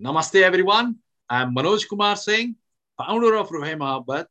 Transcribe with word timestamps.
Namaste, 0.00 0.40
everyone. 0.42 0.94
I'm 1.28 1.52
Manoj 1.52 1.88
Kumar 1.88 2.14
Singh, 2.14 2.54
founder 2.96 3.34
of 3.34 3.48
Mohabbat, 3.48 4.26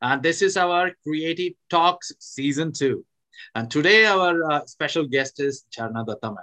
and 0.00 0.20
this 0.20 0.42
is 0.42 0.56
our 0.56 0.90
Creative 1.04 1.52
Talks 1.70 2.10
Season 2.18 2.72
2. 2.72 3.04
And 3.54 3.70
today, 3.70 4.04
our 4.06 4.50
uh, 4.50 4.66
special 4.66 5.06
guest 5.06 5.38
is 5.38 5.64
Jharna 5.70 6.04
Datta. 6.04 6.34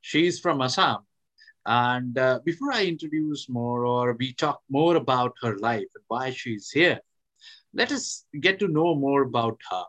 She's 0.00 0.40
from 0.40 0.60
Assam. 0.62 1.06
And 1.64 2.18
uh, 2.18 2.40
before 2.44 2.72
I 2.72 2.86
introduce 2.86 3.48
more 3.48 3.84
or 3.86 4.14
we 4.14 4.32
talk 4.32 4.62
more 4.68 4.96
about 4.96 5.34
her 5.42 5.56
life 5.56 5.86
and 5.94 6.04
why 6.08 6.32
she's 6.32 6.72
here, 6.72 6.98
let 7.72 7.92
us 7.92 8.24
get 8.40 8.58
to 8.58 8.66
know 8.66 8.96
more 8.96 9.22
about 9.22 9.60
her. 9.70 9.84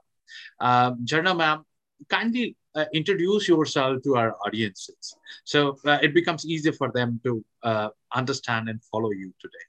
Um, 0.60 1.04
Jharna 1.04 1.36
ma'am, 1.36 1.66
kindly 2.08 2.56
uh, 2.76 2.86
introduce 2.94 3.48
yourself 3.48 4.02
to 4.04 4.16
our 4.16 4.36
audiences 4.46 5.16
so 5.44 5.78
uh, 5.86 5.98
it 6.02 6.14
becomes 6.14 6.46
easier 6.46 6.74
for 6.74 6.92
them 6.92 7.20
to 7.24 7.44
uh, 7.64 7.90
understand 8.14 8.70
and 8.70 8.84
follow 8.92 9.12
you 9.12 9.34
today. 9.40 9.66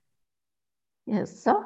Yes, 1.06 1.42
sir. 1.42 1.65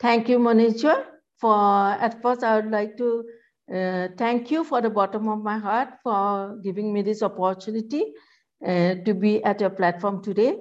Thank 0.00 0.28
you, 0.28 0.38
Manoj. 0.38 1.04
For 1.38 1.92
at 2.06 2.20
first, 2.22 2.44
I 2.44 2.56
would 2.56 2.70
like 2.70 2.96
to 2.98 3.24
uh, 3.72 4.08
thank 4.18 4.50
you 4.50 4.64
for 4.64 4.80
the 4.80 4.90
bottom 4.90 5.28
of 5.28 5.42
my 5.42 5.58
heart 5.58 5.88
for 6.02 6.58
giving 6.62 6.92
me 6.92 7.02
this 7.02 7.22
opportunity 7.22 8.12
uh, 8.66 8.94
to 9.04 9.14
be 9.14 9.42
at 9.44 9.60
your 9.60 9.70
platform 9.70 10.22
today. 10.22 10.58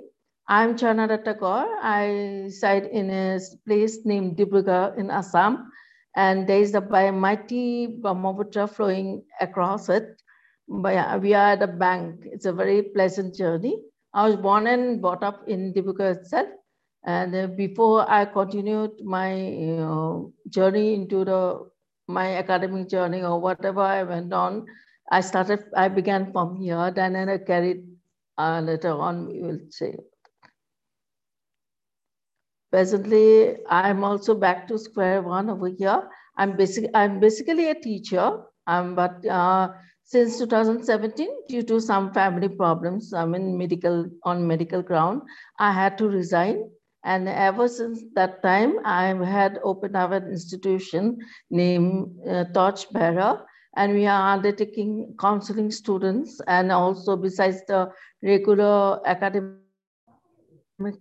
I'm 0.48 0.76
Jharna 0.76 1.08
Datta 1.08 1.34
Kaur. 1.34 1.66
I 1.82 2.44
reside 2.44 2.86
in 2.86 3.10
a 3.10 3.40
place 3.66 4.00
named 4.06 4.38
Dibrugarh 4.38 4.98
in 4.98 5.10
Assam, 5.10 5.71
and 6.16 6.48
there 6.48 6.60
is 6.60 6.74
a 6.76 7.12
mighty 7.12 7.88
Brahmaputra 7.88 8.68
flowing 8.68 9.24
across 9.40 9.90
it. 9.90 10.22
But 10.68 11.22
we 11.22 11.34
are 11.34 11.52
at 11.54 11.64
a 11.64 11.68
bank. 11.68 12.22
It's 12.26 12.46
a 12.46 12.54
very 12.54 12.82
pleasant 12.84 13.36
journey. 13.36 13.82
I 14.14 14.28
was 14.28 14.36
born 14.36 14.68
and 14.68 15.02
brought 15.02 15.24
up 15.24 15.48
in 15.48 15.74
Dibrugarh 15.74 16.18
itself. 16.18 16.48
And 17.04 17.36
uh, 17.36 17.48
before 17.48 18.10
I 18.10 18.26
continued 18.26 18.92
my 19.04 19.36
you 19.36 19.78
know, 19.78 20.34
journey 20.50 20.94
into 20.94 21.26
the 21.26 21.70
my 22.08 22.36
academic 22.36 22.90
journey 22.90 23.24
or 23.24 23.40
whatever 23.40 23.82
I 23.82 24.04
went 24.04 24.34
on, 24.34 24.66
I 25.12 25.22
started, 25.22 25.64
I 25.76 25.88
began 25.88 26.32
from 26.32 26.58
here, 26.58 26.92
then 26.92 27.16
I 27.16 27.38
carried 27.38 27.84
uh, 28.38 28.62
later 28.62 28.92
on, 28.92 29.28
we 29.28 29.42
will 29.42 29.60
say. 29.70 29.96
Presently, 32.72 33.58
I'm 33.68 34.04
also 34.04 34.34
back 34.34 34.68
to 34.70 34.80
square 34.80 35.22
one 35.22 35.50
over 35.50 35.68
here. 35.68 36.08
I'm 36.38 36.56
basic, 36.56 36.90
I'm 36.94 37.20
basically 37.20 37.70
a 37.70 37.76
teacher, 37.76 38.44
um, 38.66 38.96
but 38.96 39.26
uh, 39.26 39.74
since 40.04 40.40
2017, 40.40 41.30
due 41.50 41.64
to 41.64 41.82
some 41.82 42.14
family 42.14 42.48
problems, 42.48 43.14
I'm 43.14 43.36
in 43.36 43.58
medical, 43.58 44.06
on 44.24 44.48
medical 44.48 44.82
ground, 44.82 45.22
I 45.60 45.74
had 45.74 45.98
to 45.98 46.08
resign. 46.08 46.70
And 47.04 47.28
ever 47.28 47.68
since 47.68 48.04
that 48.16 48.42
time, 48.42 48.76
I 48.86 49.08
had 49.08 49.60
opened 49.64 49.98
up 49.98 50.12
an 50.12 50.28
institution 50.28 51.18
named 51.50 52.16
uh, 52.30 52.46
Torchbearer, 52.54 53.42
and 53.76 53.94
we 53.94 54.06
are 54.06 54.34
undertaking 54.34 55.16
counseling 55.20 55.72
students 55.72 56.40
and 56.48 56.72
also 56.72 57.16
besides 57.16 57.62
the 57.68 57.92
regular 58.22 59.00
academic 59.08 59.61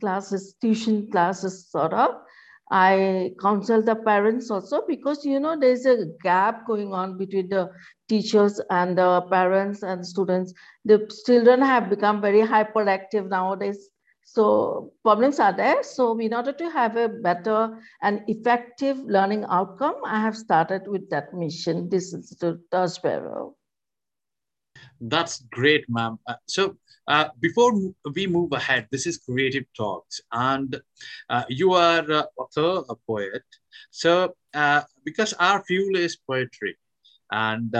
classes, 0.00 0.54
tuition 0.60 1.10
classes 1.10 1.70
sort 1.70 1.92
of, 1.92 2.16
I 2.70 3.32
counsel 3.40 3.82
the 3.82 3.96
parents 3.96 4.50
also 4.50 4.82
because, 4.86 5.24
you 5.24 5.40
know, 5.40 5.58
there's 5.58 5.86
a 5.86 6.06
gap 6.22 6.66
going 6.66 6.92
on 6.94 7.18
between 7.18 7.48
the 7.48 7.68
teachers 8.08 8.60
and 8.70 8.96
the 8.96 9.22
parents 9.22 9.82
and 9.82 10.06
students. 10.06 10.54
The 10.84 11.10
children 11.26 11.62
have 11.62 11.90
become 11.90 12.20
very 12.20 12.42
hyperactive 12.42 13.28
nowadays. 13.28 13.88
So 14.22 14.92
problems 15.02 15.40
are 15.40 15.52
there. 15.52 15.82
So 15.82 16.16
in 16.20 16.32
order 16.32 16.52
to 16.52 16.70
have 16.70 16.96
a 16.96 17.08
better 17.08 17.76
and 18.02 18.22
effective 18.28 18.98
learning 18.98 19.46
outcome, 19.50 19.96
I 20.06 20.20
have 20.20 20.36
started 20.36 20.86
with 20.86 21.10
that 21.10 21.34
mission. 21.34 21.88
This 21.88 22.12
is 22.12 22.30
the 22.40 22.62
Torchbearer. 22.70 23.48
That's 25.00 25.42
great, 25.50 25.84
ma'am. 25.88 26.18
Uh, 26.26 26.34
so 26.46 26.76
uh, 27.08 27.28
before 27.40 27.72
we 28.14 28.26
move 28.26 28.52
ahead, 28.52 28.86
this 28.90 29.06
is 29.06 29.18
Creative 29.18 29.64
Talks, 29.76 30.20
and 30.32 30.80
uh, 31.28 31.44
you 31.48 31.72
are 31.72 32.10
uh, 32.10 32.24
author, 32.36 32.84
a 32.88 32.94
poet. 33.06 33.42
So 33.90 34.34
uh, 34.54 34.82
because 35.04 35.32
our 35.34 35.64
fuel 35.64 35.96
is 35.96 36.16
poetry, 36.16 36.76
and 37.30 37.72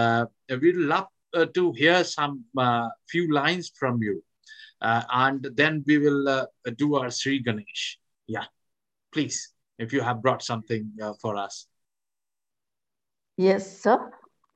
we'd 0.48 0.76
love 0.76 1.06
to 1.54 1.72
hear 1.72 2.04
some 2.04 2.44
few 3.08 3.32
lines 3.32 3.70
from 3.78 4.02
you, 4.02 4.24
and 4.80 5.46
then 5.54 5.84
we 5.86 5.98
will 5.98 6.46
do 6.76 6.96
our 6.96 7.10
Sri 7.10 7.40
Ganesh. 7.40 7.98
Yeah, 8.26 8.46
please, 9.12 9.52
if 9.78 9.92
you 9.92 10.00
have 10.00 10.22
brought 10.22 10.42
something 10.42 10.90
for 11.20 11.36
us. 11.36 11.66
Yes, 13.36 13.80
sir. 13.80 14.12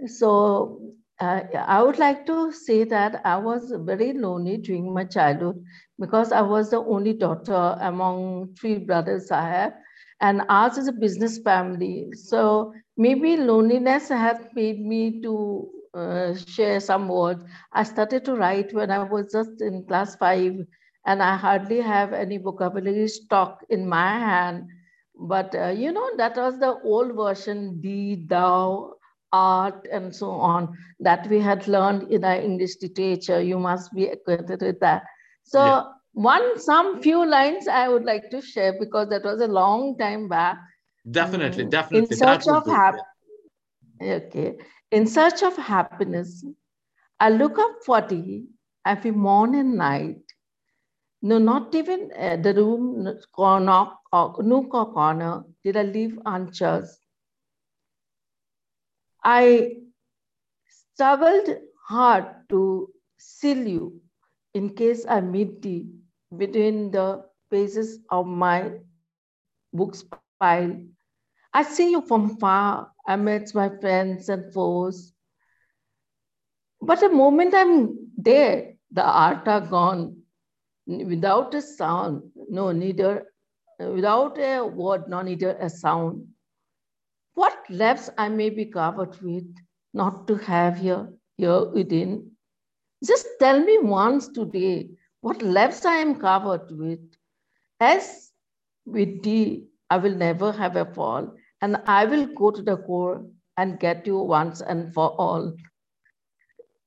So 0.06 0.94
uh, 1.20 1.40
I 1.54 1.82
would 1.82 1.98
like 1.98 2.26
to 2.26 2.52
say 2.52 2.84
that 2.84 3.20
I 3.24 3.36
was 3.36 3.72
very 3.76 4.12
lonely 4.12 4.56
during 4.58 4.92
my 4.92 5.04
childhood 5.04 5.62
because 5.98 6.32
I 6.32 6.42
was 6.42 6.70
the 6.70 6.78
only 6.78 7.12
daughter 7.14 7.76
among 7.80 8.54
three 8.60 8.78
brothers 8.78 9.30
I 9.30 9.42
have, 9.48 9.74
and 10.20 10.42
ours 10.48 10.78
is 10.78 10.88
a 10.88 10.92
business 10.92 11.38
family. 11.38 12.12
So 12.14 12.72
maybe 12.96 13.36
loneliness 13.36 14.08
has 14.08 14.38
made 14.54 14.84
me 14.84 15.20
to 15.22 15.70
uh, 15.94 16.34
share 16.34 16.72
some 16.72 17.02
words. 17.02 17.36
I 17.66 17.76
started 17.76 18.18
to 18.18 18.28
write 18.28 18.68
when 18.68 18.90
I 18.90 18.98
was 19.02 19.30
just 19.32 19.60
in 19.60 19.84
class 19.86 20.14
five, 20.16 20.54
and 21.06 21.22
I 21.22 21.36
hardly 21.36 21.80
have 21.80 22.12
any 22.12 22.38
vocabulary 22.38 23.08
stock 23.08 23.64
in 23.68 23.88
my 23.88 24.10
hand. 24.18 24.68
But 25.18 25.54
uh, 25.54 25.68
you 25.68 25.92
know, 25.92 26.08
that 26.16 26.36
was 26.36 26.58
the 26.58 26.74
old 26.84 27.14
version, 27.16 27.80
thee, 27.80 28.24
thou, 28.28 28.93
art 29.34 29.86
and 29.90 30.14
so 30.14 30.30
on 30.30 30.68
that 31.00 31.26
we 31.28 31.40
had 31.40 31.66
learned 31.68 32.10
in 32.10 32.24
our 32.24 32.40
English 32.48 32.76
literature. 32.82 33.40
You 33.40 33.58
must 33.58 33.92
be 33.94 34.06
acquainted 34.08 34.62
with 34.62 34.80
that. 34.80 35.02
So 35.42 35.64
yeah. 35.64 35.82
one, 36.12 36.60
some 36.60 37.02
few 37.02 37.26
lines 37.26 37.68
I 37.68 37.88
would 37.88 38.04
like 38.04 38.30
to 38.30 38.40
share 38.40 38.74
because 38.78 39.08
that 39.10 39.24
was 39.24 39.40
a 39.40 39.48
long 39.48 39.98
time 39.98 40.28
back. 40.28 40.58
Definitely, 41.10 41.64
mm. 41.64 41.70
definitely. 41.70 42.08
In 42.10 42.16
search 42.16 42.48
of 42.48 42.66
happiness. 42.66 43.04
Okay. 44.00 44.56
In 44.90 45.06
search 45.06 45.42
of 45.42 45.56
happiness, 45.56 46.44
I 47.20 47.30
look 47.30 47.58
up 47.58 47.76
for 47.86 48.00
thee 48.00 48.44
every 48.86 49.10
morning 49.10 49.60
and 49.60 49.76
night. 49.76 50.20
No, 51.22 51.38
not 51.38 51.74
even 51.74 52.10
uh, 52.18 52.36
the 52.36 52.52
room, 52.54 53.18
corner, 53.32 53.86
or 54.12 54.42
nook 54.42 54.74
or 54.74 54.92
corner 54.92 55.44
did 55.64 55.76
I 55.76 55.82
leave 55.82 56.18
unchurched 56.26 57.03
I 59.24 59.76
struggled 60.68 61.48
hard 61.88 62.26
to 62.50 62.92
seal 63.16 63.66
you 63.66 64.00
in 64.52 64.74
case 64.74 65.06
I 65.08 65.20
meet 65.20 65.62
thee 65.62 65.88
between 66.36 66.90
the 66.90 67.24
pages 67.50 68.00
of 68.10 68.26
my 68.26 68.72
books 69.72 70.04
pile. 70.40 70.80
I 71.52 71.62
see 71.62 71.90
you 71.90 72.02
from 72.02 72.36
far 72.36 72.92
amidst 73.08 73.54
my 73.54 73.70
friends 73.80 74.28
and 74.28 74.52
foes. 74.52 75.12
But 76.80 77.00
the 77.00 77.08
moment 77.08 77.54
I'm 77.54 78.10
there, 78.18 78.74
the 78.90 79.04
art 79.04 79.48
are 79.48 79.60
gone 79.60 80.22
without 80.86 81.54
a 81.54 81.62
sound, 81.62 82.30
no, 82.50 82.72
neither 82.72 83.26
without 83.78 84.38
a 84.38 84.64
word, 84.66 85.08
nor 85.08 85.24
neither 85.24 85.56
a 85.56 85.70
sound. 85.70 86.28
What 87.34 87.56
lives 87.70 88.10
I 88.18 88.28
may 88.28 88.50
be 88.50 88.66
covered 88.66 89.20
with, 89.20 89.54
not 89.92 90.26
to 90.28 90.36
have 90.36 90.78
here, 90.78 91.12
here 91.36 91.64
within. 91.70 92.32
Just 93.04 93.26
tell 93.38 93.60
me 93.60 93.78
once 93.78 94.28
today 94.28 94.90
what 95.20 95.42
lives 95.42 95.84
I 95.84 95.96
am 95.96 96.16
covered 96.16 96.70
with. 96.70 97.00
As 97.80 98.32
with 98.86 99.22
thee, 99.22 99.66
I 99.90 99.98
will 99.98 100.14
never 100.14 100.52
have 100.52 100.76
a 100.76 100.86
fall, 100.92 101.34
and 101.60 101.76
I 101.86 102.04
will 102.06 102.26
go 102.26 102.50
to 102.50 102.62
the 102.62 102.76
core 102.76 103.26
and 103.56 103.78
get 103.78 104.06
you 104.06 104.18
once 104.18 104.60
and 104.60 104.92
for 104.94 105.10
all 105.20 105.54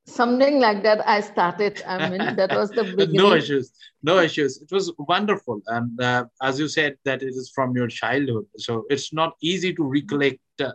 something 0.08 0.60
like 0.60 0.84
that 0.84 1.08
i 1.08 1.20
started 1.20 1.82
i 1.88 2.00
mean 2.00 2.36
that 2.36 2.52
was 2.54 2.72
the 2.74 2.84
beginning. 2.98 3.18
no 3.18 3.34
issues 3.34 3.72
no 4.04 4.20
issues. 4.20 4.62
It 4.62 4.72
was 4.72 4.94
wonderful 5.00 5.62
and 5.68 6.00
uh, 6.02 6.26
as 6.42 6.60
you 6.60 6.68
said 6.68 6.98
that 7.06 7.22
it 7.24 7.30
is 7.30 7.52
from 7.54 7.76
your 7.76 7.88
childhood 7.88 8.46
so 8.58 8.86
it's 8.90 9.14
not 9.14 9.34
easy 9.42 9.74
to 9.74 9.84
recollect 9.84 10.40
uh, 10.62 10.72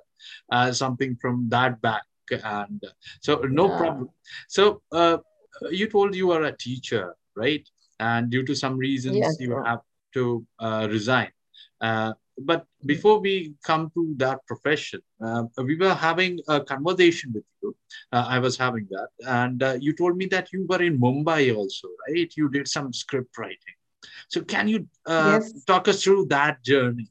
uh, 0.50 0.72
something 0.72 1.16
from 1.20 1.48
that 1.50 1.80
back 1.82 2.02
and 2.30 2.82
uh, 2.84 2.90
so 3.20 3.36
no 3.50 3.68
yeah. 3.68 3.76
problem. 3.76 4.08
So 4.48 4.82
uh, 4.92 5.18
you 5.70 5.88
told 5.88 6.14
you 6.14 6.32
are 6.32 6.42
a 6.44 6.56
teacher 6.56 7.14
right? 7.36 7.66
And 8.00 8.30
due 8.30 8.44
to 8.44 8.54
some 8.54 8.76
reasons 8.78 9.16
yes, 9.16 9.36
you 9.40 9.62
have 9.64 9.80
to 10.14 10.46
uh, 10.58 10.88
resign 10.90 11.30
but 12.40 12.66
before 12.86 13.20
we 13.20 13.54
come 13.64 13.90
to 13.94 14.14
that 14.16 14.44
profession, 14.46 15.00
uh, 15.24 15.44
we 15.58 15.76
were 15.76 15.94
having 15.94 16.40
a 16.48 16.60
conversation 16.60 17.32
with 17.34 17.44
you. 17.62 17.76
Uh, 18.10 18.26
I 18.28 18.38
was 18.38 18.56
having 18.56 18.88
that, 18.90 19.08
and 19.26 19.62
uh, 19.62 19.76
you 19.80 19.92
told 19.92 20.16
me 20.16 20.26
that 20.26 20.52
you 20.52 20.66
were 20.68 20.82
in 20.82 20.98
Mumbai 20.98 21.54
also, 21.54 21.88
right? 22.08 22.32
You 22.36 22.48
did 22.48 22.68
some 22.68 22.92
script 22.92 23.36
writing. 23.38 23.76
So 24.28 24.42
can 24.42 24.68
you 24.68 24.88
uh, 25.06 25.40
yes. 25.40 25.64
talk 25.64 25.88
us 25.88 26.02
through 26.02 26.26
that 26.26 26.62
journey, 26.64 27.08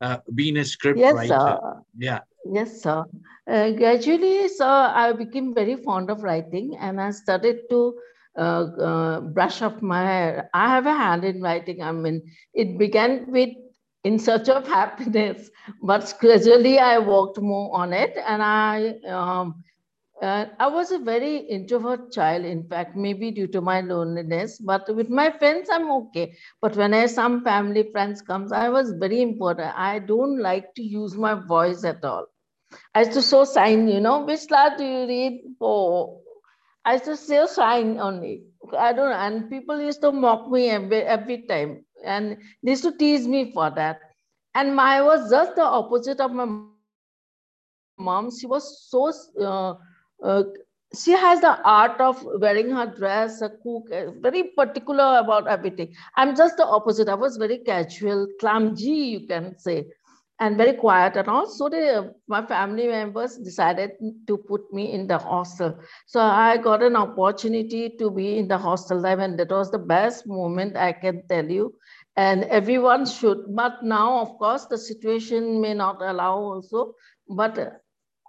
uh, 0.00 0.18
being 0.34 0.56
a 0.58 0.64
script 0.64 0.98
yes, 0.98 1.14
writer? 1.14 1.58
Sir. 1.62 1.82
Yeah. 1.96 2.20
Yes, 2.44 2.82
sir. 2.82 3.04
Uh, 3.48 3.70
gradually, 3.70 4.48
sir, 4.48 4.64
I 4.64 5.12
became 5.12 5.54
very 5.54 5.76
fond 5.76 6.10
of 6.10 6.22
writing 6.22 6.76
and 6.80 7.00
I 7.00 7.10
started 7.10 7.68
to 7.70 7.94
uh, 8.38 8.66
uh, 8.80 9.20
brush 9.20 9.62
up 9.62 9.82
my 9.82 10.02
hair. 10.02 10.50
I 10.52 10.68
have 10.68 10.86
a 10.86 10.94
hand 10.94 11.24
in 11.24 11.40
writing. 11.40 11.82
I 11.82 11.92
mean, 11.92 12.22
it 12.54 12.78
began 12.78 13.30
with 13.30 13.50
in 14.06 14.18
search 14.18 14.48
of 14.48 14.66
happiness, 14.68 15.50
but 15.82 16.14
gradually 16.20 16.78
I 16.78 16.98
worked 16.98 17.40
more 17.40 17.74
on 17.76 17.92
it 17.92 18.16
and 18.26 18.42
I 18.42 18.94
um, 19.18 19.64
uh, 20.22 20.46
I 20.58 20.66
was 20.68 20.92
a 20.92 20.98
very 20.98 21.36
introvert 21.36 22.12
child, 22.12 22.44
in 22.44 22.62
fact, 22.68 22.96
maybe 22.96 23.30
due 23.30 23.48
to 23.48 23.60
my 23.60 23.80
loneliness, 23.82 24.58
but 24.58 24.94
with 24.94 25.10
my 25.10 25.30
friends, 25.30 25.68
I'm 25.70 25.90
okay. 25.90 26.34
But 26.62 26.76
when 26.76 26.94
I 26.94 27.06
some 27.06 27.42
family 27.44 27.90
friends 27.92 28.22
comes, 28.22 28.52
I 28.52 28.68
was 28.70 28.92
very 28.92 29.20
important. 29.20 29.76
I 29.76 29.98
don't 29.98 30.38
like 30.40 30.74
to 30.76 30.82
use 30.82 31.16
my 31.16 31.34
voice 31.34 31.84
at 31.84 32.04
all. 32.04 32.26
I 32.94 33.00
used 33.00 33.12
to 33.12 33.22
show 33.22 33.44
sign, 33.44 33.88
you 33.88 34.00
know, 34.00 34.24
which 34.24 34.48
class 34.48 34.78
do 34.78 34.84
you 34.84 35.06
read 35.06 35.42
for? 35.58 36.20
I 36.84 36.94
used 36.94 37.04
to 37.06 37.16
say 37.16 37.44
sign 37.46 37.98
only. 37.98 38.44
I 38.78 38.92
don't. 38.92 39.12
And 39.12 39.50
people 39.50 39.80
used 39.80 40.00
to 40.02 40.12
mock 40.12 40.50
me 40.50 40.70
every, 40.70 41.02
every 41.02 41.42
time. 41.46 41.84
And 42.06 42.38
they 42.62 42.70
used 42.70 42.84
to 42.84 42.96
tease 42.96 43.26
me 43.26 43.52
for 43.52 43.70
that. 43.70 44.00
And 44.54 44.74
my 44.74 45.02
was 45.02 45.30
just 45.30 45.56
the 45.56 45.64
opposite 45.64 46.20
of 46.20 46.32
my 46.32 46.44
mom. 46.44 48.30
She 48.30 48.46
was 48.46 48.88
so 48.90 49.12
uh, 49.40 49.74
uh, 50.22 50.42
she 50.94 51.12
has 51.12 51.40
the 51.40 51.60
art 51.62 52.00
of 52.00 52.22
wearing 52.40 52.70
her 52.70 52.86
dress, 52.86 53.42
a 53.42 53.50
cook, 53.50 53.90
uh, 53.92 54.12
very 54.20 54.44
particular 54.56 55.18
about 55.18 55.46
everything. 55.46 55.94
I'm 56.16 56.34
just 56.36 56.56
the 56.56 56.64
opposite. 56.64 57.08
I 57.08 57.14
was 57.14 57.36
very 57.36 57.58
casual, 57.58 58.26
clumsy, 58.40 58.90
you 58.90 59.26
can 59.26 59.58
say, 59.58 59.86
and 60.38 60.56
very 60.56 60.74
quiet. 60.74 61.16
And 61.16 61.28
also, 61.28 61.68
my 62.28 62.44
family 62.46 62.86
members 62.86 63.36
decided 63.36 63.92
to 64.26 64.36
put 64.36 64.72
me 64.72 64.92
in 64.92 65.06
the 65.06 65.18
hostel. 65.18 65.78
So 66.06 66.20
I 66.20 66.56
got 66.56 66.82
an 66.82 66.96
opportunity 66.96 67.90
to 67.98 68.10
be 68.10 68.38
in 68.38 68.48
the 68.48 68.58
hostel 68.58 69.00
life, 69.00 69.18
and 69.18 69.38
that 69.38 69.50
was 69.50 69.70
the 69.70 69.78
best 69.78 70.26
moment 70.26 70.76
I 70.76 70.92
can 70.92 71.22
tell 71.28 71.50
you. 71.50 71.74
And 72.16 72.44
everyone 72.44 73.06
should. 73.06 73.54
But 73.54 73.82
now, 73.82 74.20
of 74.20 74.38
course, 74.38 74.66
the 74.66 74.78
situation 74.78 75.60
may 75.60 75.74
not 75.74 76.00
allow 76.02 76.36
also. 76.38 76.94
But 77.28 77.82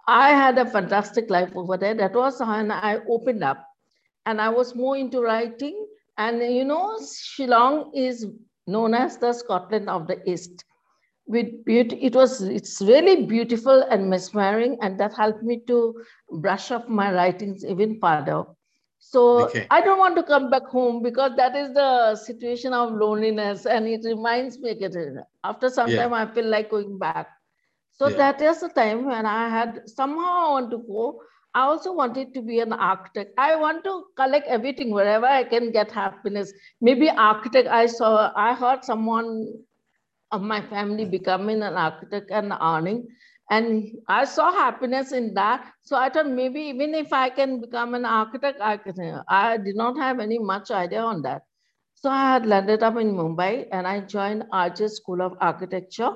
I 0.06 0.30
had 0.30 0.58
a 0.58 0.66
fantastic 0.66 1.30
life 1.30 1.52
over 1.56 1.76
there. 1.76 1.94
That 1.94 2.14
was 2.14 2.40
when 2.40 2.70
I 2.70 2.98
opened 3.08 3.44
up 3.44 3.64
and 4.26 4.40
I 4.40 4.48
was 4.50 4.74
more 4.74 4.96
into 4.96 5.20
writing. 5.22 5.86
And 6.16 6.40
you 6.42 6.64
know, 6.64 6.98
Shillong 7.00 7.90
is 7.94 8.26
known 8.66 8.94
as 8.94 9.18
the 9.18 9.32
Scotland 9.32 9.88
of 9.88 10.06
the 10.06 10.18
East. 10.28 10.64
With 11.26 11.64
beauty, 11.64 11.96
it 12.02 12.14
was 12.14 12.40
it's 12.42 12.80
really 12.80 13.24
beautiful 13.26 13.82
and 13.82 14.08
mesmerizing, 14.10 14.78
and 14.82 14.98
that 15.00 15.14
helped 15.14 15.42
me 15.42 15.60
to 15.66 15.94
brush 16.30 16.70
up 16.70 16.88
my 16.88 17.12
writings 17.12 17.64
even 17.64 17.98
further. 18.00 18.44
So 18.98 19.46
okay. 19.46 19.66
I 19.70 19.80
don't 19.80 19.98
want 19.98 20.16
to 20.16 20.22
come 20.22 20.50
back 20.50 20.66
home 20.66 21.02
because 21.02 21.32
that 21.36 21.56
is 21.56 21.72
the 21.72 22.16
situation 22.16 22.72
of 22.72 22.92
loneliness, 22.92 23.64
and 23.66 23.86
it 23.86 24.02
reminds 24.04 24.58
me 24.58 24.70
again. 24.70 25.22
After 25.44 25.70
some 25.70 25.88
yeah. 25.88 26.02
time, 26.02 26.14
I 26.14 26.26
feel 26.26 26.46
like 26.46 26.70
going 26.70 26.98
back. 26.98 27.28
So 27.92 28.08
yeah. 28.08 28.16
that 28.16 28.42
is 28.42 28.60
the 28.60 28.68
time 28.68 29.06
when 29.06 29.26
I 29.26 29.48
had 29.48 29.88
somehow 29.88 30.46
I 30.46 30.50
want 30.50 30.70
to 30.72 30.78
go. 30.78 31.20
I 31.54 31.62
also 31.62 31.92
wanted 31.92 32.34
to 32.34 32.42
be 32.42 32.60
an 32.60 32.72
architect. 32.72 33.32
I 33.38 33.56
want 33.56 33.82
to 33.84 34.04
collect 34.16 34.46
everything 34.46 34.90
wherever 34.92 35.26
I 35.26 35.44
can 35.44 35.72
get 35.72 35.90
happiness. 35.90 36.52
Maybe 36.80 37.08
architect. 37.08 37.68
I 37.68 37.86
saw. 37.86 38.30
I 38.36 38.54
heard 38.54 38.84
someone 38.84 39.54
of 40.30 40.42
my 40.42 40.60
family 40.60 41.04
becoming 41.06 41.62
an 41.62 41.74
architect 41.74 42.30
and 42.30 42.52
earning, 42.60 43.08
and 43.50 43.90
I 44.08 44.24
saw 44.24 44.52
happiness 44.52 45.12
in 45.12 45.34
that. 45.34 45.70
So 45.82 45.96
I 45.96 46.08
thought 46.10 46.28
maybe 46.28 46.60
even 46.60 46.94
if 46.94 47.12
I 47.12 47.30
can 47.30 47.60
become 47.60 47.94
an 47.94 48.04
architect, 48.04 48.60
I 48.60 48.76
can. 48.76 49.22
I 49.28 49.56
did 49.56 49.76
not 49.76 49.96
have 49.96 50.20
any 50.20 50.38
much 50.38 50.70
idea 50.70 51.00
on 51.00 51.22
that. 51.22 51.42
So 51.94 52.10
I 52.10 52.32
had 52.32 52.46
landed 52.46 52.82
up 52.82 52.96
in 52.96 53.12
Mumbai 53.12 53.66
and 53.72 53.86
I 53.86 54.00
joined 54.00 54.44
Raheja 54.52 54.88
School 54.88 55.22
of 55.22 55.36
Architecture 55.40 56.12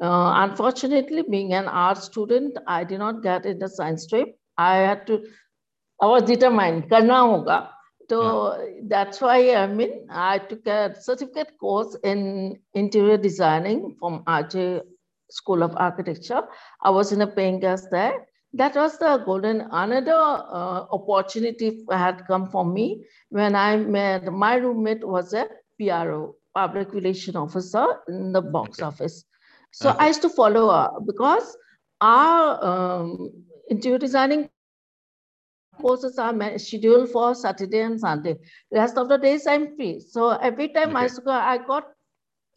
uh, 0.00 0.32
unfortunately, 0.48 1.22
being 1.28 1.52
an 1.52 1.66
art 1.66 1.98
student, 1.98 2.56
I 2.66 2.84
did 2.84 2.98
not 2.98 3.22
get 3.22 3.44
in 3.44 3.58
the 3.58 3.68
science 3.68 4.04
stream. 4.04 4.28
I 4.56 4.76
had 4.76 5.06
to, 5.08 5.22
I 6.00 6.06
was 6.06 6.22
determined, 6.22 6.88
karna 6.88 7.14
hoga. 7.14 7.68
So 8.08 8.56
yeah. 8.56 8.80
that's 8.88 9.20
why 9.20 9.54
I 9.54 9.66
mean, 9.66 10.06
I 10.10 10.38
took 10.38 10.66
a 10.66 10.94
certificate 10.98 11.52
course 11.60 11.96
in 12.02 12.58
interior 12.74 13.18
designing 13.18 13.96
from 14.00 14.24
Raheja 14.26 14.82
School 15.30 15.62
of 15.62 15.72
Architecture. 15.76 16.42
I 16.82 16.90
was 16.90 17.12
in 17.12 17.20
a 17.22 17.26
paying 17.26 17.60
guest 17.60 17.88
there. 17.90 18.26
That 18.52 18.74
was 18.74 18.98
the 18.98 19.22
golden, 19.24 19.60
another 19.70 20.12
uh, 20.12 20.86
opportunity 20.90 21.84
had 21.90 22.26
come 22.26 22.50
for 22.50 22.64
me 22.64 23.04
when 23.28 23.54
I 23.54 23.76
met, 23.76 24.24
my 24.32 24.56
roommate 24.56 25.06
was 25.06 25.32
a 25.34 25.46
PRO, 25.78 26.34
public 26.54 26.92
relation 26.92 27.36
officer 27.36 27.86
in 28.08 28.32
the 28.32 28.42
box 28.42 28.80
okay. 28.80 28.86
office. 28.86 29.24
So 29.70 29.90
okay. 29.90 29.98
I 30.00 30.06
used 30.08 30.22
to 30.22 30.28
follow 30.28 30.68
her 30.70 30.90
because 31.06 31.56
our 32.00 32.64
um, 32.64 33.30
interior 33.68 33.98
designing 33.98 34.50
courses 35.80 36.18
are 36.18 36.58
scheduled 36.58 37.10
for 37.10 37.34
Saturday 37.34 37.80
and 37.80 38.00
Sunday. 38.00 38.36
Rest 38.72 38.98
of 38.98 39.08
the 39.08 39.16
days 39.16 39.46
I'm 39.46 39.76
free. 39.76 40.00
So 40.00 40.30
every 40.30 40.68
time 40.68 40.96
okay. 40.96 41.06
I, 41.30 41.54
I 41.54 41.58
got, 41.58 41.84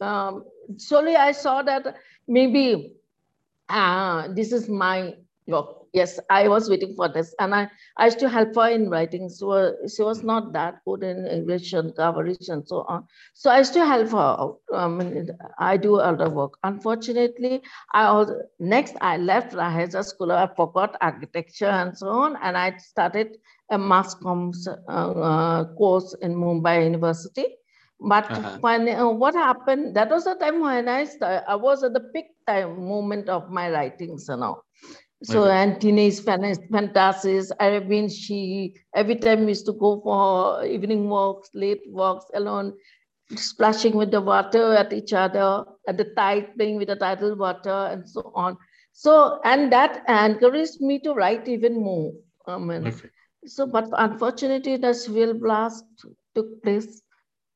um, 0.00 0.44
slowly 0.76 1.14
I 1.14 1.30
saw 1.32 1.62
that 1.62 1.96
maybe 2.26 2.92
uh, 3.68 4.28
this 4.34 4.52
is 4.52 4.68
my 4.68 5.14
work 5.46 5.84
yes, 5.94 6.18
I 6.28 6.48
was 6.48 6.68
waiting 6.68 6.94
for 6.94 7.08
this. 7.08 7.34
And 7.38 7.54
I, 7.54 7.70
I 7.96 8.06
used 8.06 8.18
to 8.18 8.28
help 8.28 8.54
her 8.56 8.68
in 8.68 8.90
writing. 8.90 9.28
So 9.28 9.74
she 9.88 10.02
was 10.02 10.22
not 10.22 10.52
that 10.52 10.80
good 10.84 11.02
in 11.02 11.26
English 11.26 11.72
and 11.72 11.96
coverage 11.96 12.48
and 12.48 12.66
so 12.68 12.84
on. 12.88 13.06
So 13.32 13.50
I 13.50 13.58
used 13.58 13.72
to 13.74 13.86
help 13.86 14.10
her. 14.10 14.76
Um, 14.76 15.28
I 15.58 15.76
do 15.76 15.96
other 15.96 16.28
work. 16.28 16.58
Unfortunately, 16.64 17.62
I 17.92 18.04
also, 18.04 18.40
next 18.58 18.96
I 19.00 19.16
left 19.16 19.54
Raheja 19.54 20.02
School. 20.02 20.32
I 20.32 20.50
forgot 20.54 20.96
architecture 21.00 21.72
and 21.80 21.96
so 21.96 22.08
on. 22.08 22.36
And 22.42 22.58
I 22.58 22.76
started 22.76 23.38
a 23.70 23.78
mass 23.78 24.14
comms 24.16 24.66
uh, 24.66 24.90
uh, 24.90 25.64
course 25.76 26.14
in 26.20 26.34
Mumbai 26.34 26.84
University. 26.84 27.46
But 28.00 28.30
uh-huh. 28.30 28.58
when 28.60 28.88
uh, 28.88 29.08
what 29.08 29.34
happened, 29.34 29.94
that 29.96 30.10
was 30.10 30.24
the 30.24 30.34
time 30.34 30.60
when 30.60 30.88
I 30.88 31.04
started, 31.04 31.48
I 31.48 31.54
was 31.54 31.82
at 31.82 31.94
the 31.94 32.00
peak 32.14 32.26
time 32.46 32.86
moment 32.86 33.28
of 33.28 33.50
my 33.50 33.70
writings 33.70 34.28
and 34.28 34.42
all. 34.42 34.64
So 35.22 35.44
okay. 35.44 35.56
and 35.56 35.80
teenage 35.80 36.20
fantasies. 36.20 37.50
Been 37.58 38.08
she 38.08 38.74
every 38.94 39.16
time 39.16 39.48
used 39.48 39.64
to 39.66 39.72
go 39.72 40.00
for 40.02 40.64
evening 40.66 41.08
walks, 41.08 41.48
late 41.54 41.80
walks 41.86 42.26
alone, 42.34 42.74
splashing 43.34 43.96
with 43.96 44.10
the 44.10 44.20
water 44.20 44.74
at 44.74 44.92
each 44.92 45.14
other, 45.14 45.64
at 45.88 45.96
the 45.96 46.12
tide, 46.16 46.54
playing 46.56 46.76
with 46.76 46.88
the 46.88 46.96
tidal 46.96 47.36
water, 47.36 47.88
and 47.90 48.08
so 48.08 48.32
on. 48.34 48.58
So 48.92 49.40
and 49.44 49.72
that 49.72 50.04
encouraged 50.08 50.80
me 50.80 50.98
to 51.00 51.14
write 51.14 51.48
even 51.48 51.82
more. 51.82 52.12
I 52.46 52.58
mean, 52.58 52.88
okay. 52.88 53.08
so 53.46 53.66
but 53.66 53.88
unfortunately, 53.92 54.76
the 54.76 54.92
civil 54.92 55.32
blast 55.34 55.84
took 56.34 56.62
place. 56.62 57.00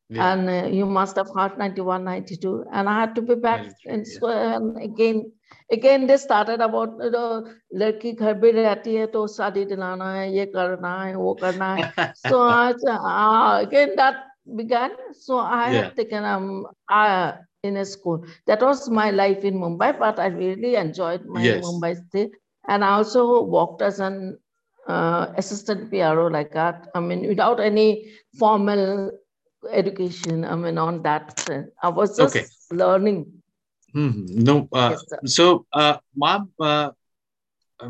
Yeah. 0.09 0.33
And 0.33 0.49
uh, 0.49 0.67
you 0.67 0.85
must 0.85 1.15
have 1.15 1.29
heard 1.35 1.57
91, 1.57 2.03
92. 2.03 2.65
And 2.71 2.89
I 2.89 2.99
had 2.99 3.15
to 3.15 3.21
be 3.21 3.35
back. 3.35 3.65
And 3.87 4.05
yeah. 4.05 4.19
so 4.19 4.29
and 4.29 4.77
again, 4.77 5.31
again 5.71 6.07
they 6.07 6.17
started 6.17 6.61
about 6.61 6.97
you 7.01 7.11
know 7.11 7.45
लड़की 7.75 8.11
घर 8.11 8.33
भी 8.41 8.51
रहती 8.51 8.95
है 8.95 9.05
तो 9.15 9.25
शादी 9.27 9.65
दिलाना 9.65 10.13
है 10.13 10.31
ये 10.33 10.45
करना 10.55 10.93
है 11.03 11.15
वो 11.15 11.33
करना 11.41 11.73
है 11.75 12.13
so 12.27 12.41
uh, 12.41 13.59
again 13.61 13.95
that 13.95 14.15
began 14.55 14.91
so 15.13 15.37
I 15.37 15.71
yeah. 15.71 15.81
had 15.83 15.95
taken 15.95 16.23
um 16.23 16.67
uh, 16.89 17.33
in 17.63 17.77
a 17.77 17.85
school 17.85 18.25
that 18.45 18.61
was 18.61 18.89
my 18.89 19.09
life 19.11 19.43
in 19.43 19.59
Mumbai 19.59 19.97
but 19.97 20.19
I 20.19 20.27
really 20.27 20.75
enjoyed 20.75 21.25
my 21.25 21.43
yes. 21.43 21.65
Mumbai 21.65 21.95
stay 22.07 22.29
and 22.67 22.83
I 22.83 22.91
also 22.99 23.43
worked 23.43 23.81
as 23.81 23.99
an 23.99 24.37
uh, 24.87 25.27
assistant 25.37 25.89
PRO 25.89 26.27
like 26.27 26.51
that 26.53 26.89
I 26.93 26.99
mean 26.99 27.27
without 27.27 27.59
any 27.59 28.11
formal 28.37 29.11
education 29.70 30.44
I 30.44 30.54
mean 30.54 30.78
on 30.78 31.02
that 31.02 31.46
I 31.82 31.88
was 31.88 32.16
just 32.16 32.36
okay. 32.36 32.46
learning 32.70 33.38
Mm-hmm. 33.94 34.42
No, 34.42 34.68
uh, 34.72 34.96
yes, 35.22 35.34
so, 35.34 35.66
uh, 35.72 35.96
mom, 36.14 36.52
uh, 36.60 36.90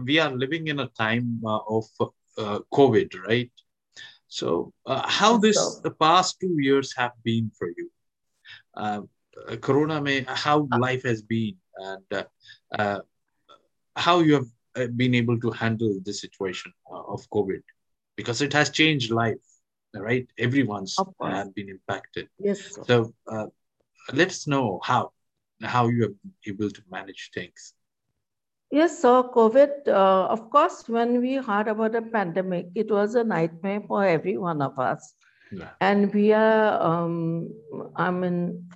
we 0.04 0.18
are 0.18 0.30
living 0.30 0.68
in 0.68 0.78
a 0.80 0.88
time 0.88 1.40
uh, 1.44 1.58
of 1.68 1.84
uh, 2.00 2.60
COVID, 2.72 3.26
right? 3.26 3.50
So, 4.28 4.72
uh, 4.87 5.08
how 5.08 5.38
this 5.38 5.56
so. 5.56 5.80
the 5.82 5.90
past 5.90 6.38
two 6.40 6.56
years 6.60 6.94
have 6.96 7.12
been 7.25 7.50
for 7.58 7.68
you? 7.76 7.90
Uh, 8.75 9.02
corona 9.60 10.00
may 10.00 10.25
how 10.28 10.68
life 10.78 11.02
has 11.02 11.22
been, 11.22 11.56
and 11.76 12.26
uh, 12.78 13.00
how 13.96 14.20
you 14.20 14.34
have 14.34 14.96
been 14.96 15.14
able 15.14 15.40
to 15.40 15.50
handle 15.50 15.98
the 16.04 16.12
situation 16.12 16.72
of 16.90 17.28
COVID, 17.30 17.62
because 18.16 18.40
it 18.40 18.52
has 18.52 18.70
changed 18.70 19.10
life 19.10 19.48
right? 19.95 20.26
Everyone's 20.38 20.97
uh, 20.99 21.45
been 21.54 21.68
impacted. 21.68 22.28
Yes. 22.38 22.75
sir. 22.75 22.83
So 22.87 23.14
uh, 23.26 23.47
let 24.12 24.28
us 24.28 24.47
know 24.47 24.80
how 24.83 25.12
how 25.62 25.88
you 25.88 26.04
are 26.04 26.14
able 26.47 26.71
to 26.71 26.83
manage 26.90 27.30
things. 27.35 27.75
Yes, 28.71 29.00
so 29.00 29.30
COVID, 29.35 29.88
uh, 29.88 30.26
of 30.28 30.50
course, 30.50 30.88
when 30.88 31.23
we 31.23 31.37
heard 31.37 31.68
about 31.68 31.92
the 31.92 32.02
pandemic, 32.02 32.66
it 32.75 32.90
was 32.90 33.14
a 33.14 33.25
nightmare 33.25 33.80
for 33.80 34.04
every 34.04 34.37
one 34.37 34.61
of 34.61 34.78
us. 34.78 35.14
Yeah. 35.50 35.71
And 35.80 36.12
we 36.12 36.35
are, 36.35 36.80
um, 36.83 37.49
I 37.97 38.11
mean, 38.11 38.68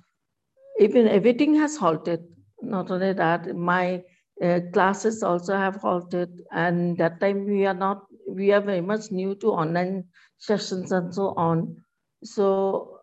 even 0.79 1.07
everything 1.07 1.53
has 1.55 1.77
halted. 1.77 2.21
Not 2.63 2.89
only 2.89 3.13
that, 3.13 3.55
my 3.55 4.01
uh, 4.41 4.61
classes 4.73 5.21
also 5.21 5.55
have 5.55 5.75
halted. 5.75 6.41
And 6.51 6.97
that 6.97 7.19
time 7.19 7.45
we 7.45 7.67
are 7.67 7.75
not, 7.75 8.05
we 8.27 8.51
are 8.51 8.61
very 8.61 8.81
much 8.81 9.11
new 9.11 9.35
to 9.35 9.47
online 9.51 10.05
sessions 10.37 10.91
and 10.91 11.13
so 11.13 11.33
on. 11.37 11.77
So 12.23 12.93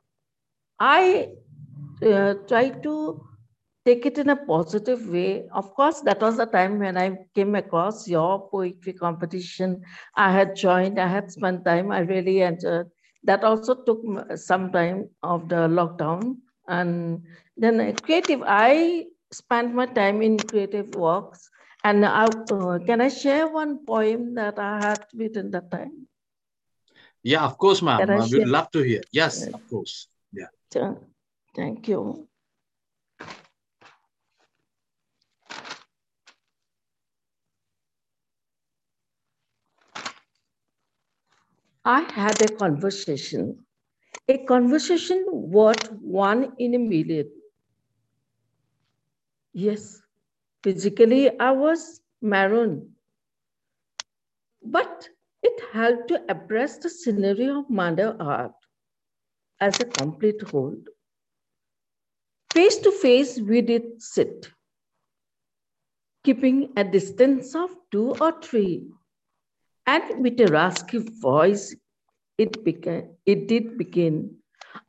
I 0.78 1.28
uh, 2.04 2.34
try 2.48 2.70
to 2.70 3.20
take 3.84 4.06
it 4.06 4.18
in 4.18 4.28
a 4.30 4.36
positive 4.36 5.08
way. 5.08 5.48
Of 5.54 5.74
course, 5.74 6.00
that 6.02 6.20
was 6.20 6.36
the 6.36 6.46
time 6.46 6.78
when 6.78 6.96
I 6.96 7.18
came 7.34 7.54
across 7.54 8.08
your 8.08 8.48
poetry 8.50 8.92
competition. 8.94 9.82
I 10.16 10.32
had 10.32 10.56
joined, 10.56 10.98
I 11.00 11.08
had 11.08 11.30
spent 11.30 11.64
time, 11.64 11.92
I 11.92 12.00
really 12.00 12.40
enjoyed. 12.42 12.86
That 13.24 13.44
also 13.44 13.74
took 13.76 14.00
some 14.36 14.72
time 14.72 15.08
of 15.22 15.48
the 15.48 15.68
lockdown. 15.68 16.36
And 16.68 17.22
then 17.56 17.94
creative, 18.02 18.42
I 18.46 19.06
spent 19.32 19.74
my 19.74 19.86
time 19.86 20.22
in 20.22 20.38
creative 20.38 20.94
works. 20.94 21.49
And 21.84 22.04
I, 22.04 22.24
uh, 22.26 22.78
can 22.86 23.00
I 23.00 23.08
share 23.08 23.48
one 23.48 23.84
poem 23.84 24.34
that 24.34 24.58
I 24.58 24.78
had 24.80 25.06
written 25.14 25.50
that 25.52 25.70
time? 25.70 26.06
Yeah, 27.22 27.44
of 27.44 27.58
course, 27.58 27.82
ma'am. 27.82 28.00
Uh, 28.00 28.26
we'd 28.30 28.46
love 28.46 28.70
to 28.72 28.80
hear. 28.82 29.02
Yes, 29.12 29.46
Yeah. 29.46 29.54
of 29.54 29.66
course. 29.68 30.08
Uh, 30.76 30.94
Thank 31.54 31.88
you. 31.88 32.28
I 41.84 42.00
had 42.12 42.40
a 42.42 42.48
conversation, 42.56 43.64
a 44.28 44.38
conversation 44.44 45.24
worth 45.30 45.90
one 46.02 46.52
in 46.58 46.74
a 46.74 46.78
million. 46.78 47.28
Yes, 49.52 50.02
physically 50.62 51.38
I 51.38 51.50
was 51.52 52.00
maroon, 52.20 52.96
but 54.62 55.08
it 55.42 55.60
helped 55.72 56.08
to 56.08 56.22
abreast 56.30 56.82
the 56.82 56.90
scenery 56.90 57.48
of 57.48 57.68
Mother 57.70 58.16
Earth 58.20 58.52
as 59.60 59.80
a 59.80 59.84
complete 59.84 60.40
whole. 60.42 60.76
Face 62.52 62.78
to 62.78 62.90
face, 62.92 63.38
we 63.40 63.60
did 63.62 64.02
sit, 64.02 64.50
keeping 66.24 66.72
a 66.76 66.84
distance 66.84 67.54
of 67.54 67.70
two 67.90 68.14
or 68.20 68.40
three. 68.40 68.86
And 69.86 70.22
with 70.22 70.40
a 70.40 70.48
raspy 70.48 70.98
voice, 70.98 71.74
it 72.38 72.64
began, 72.64 73.16
it 73.26 73.48
did 73.48 73.76
begin. 73.78 74.36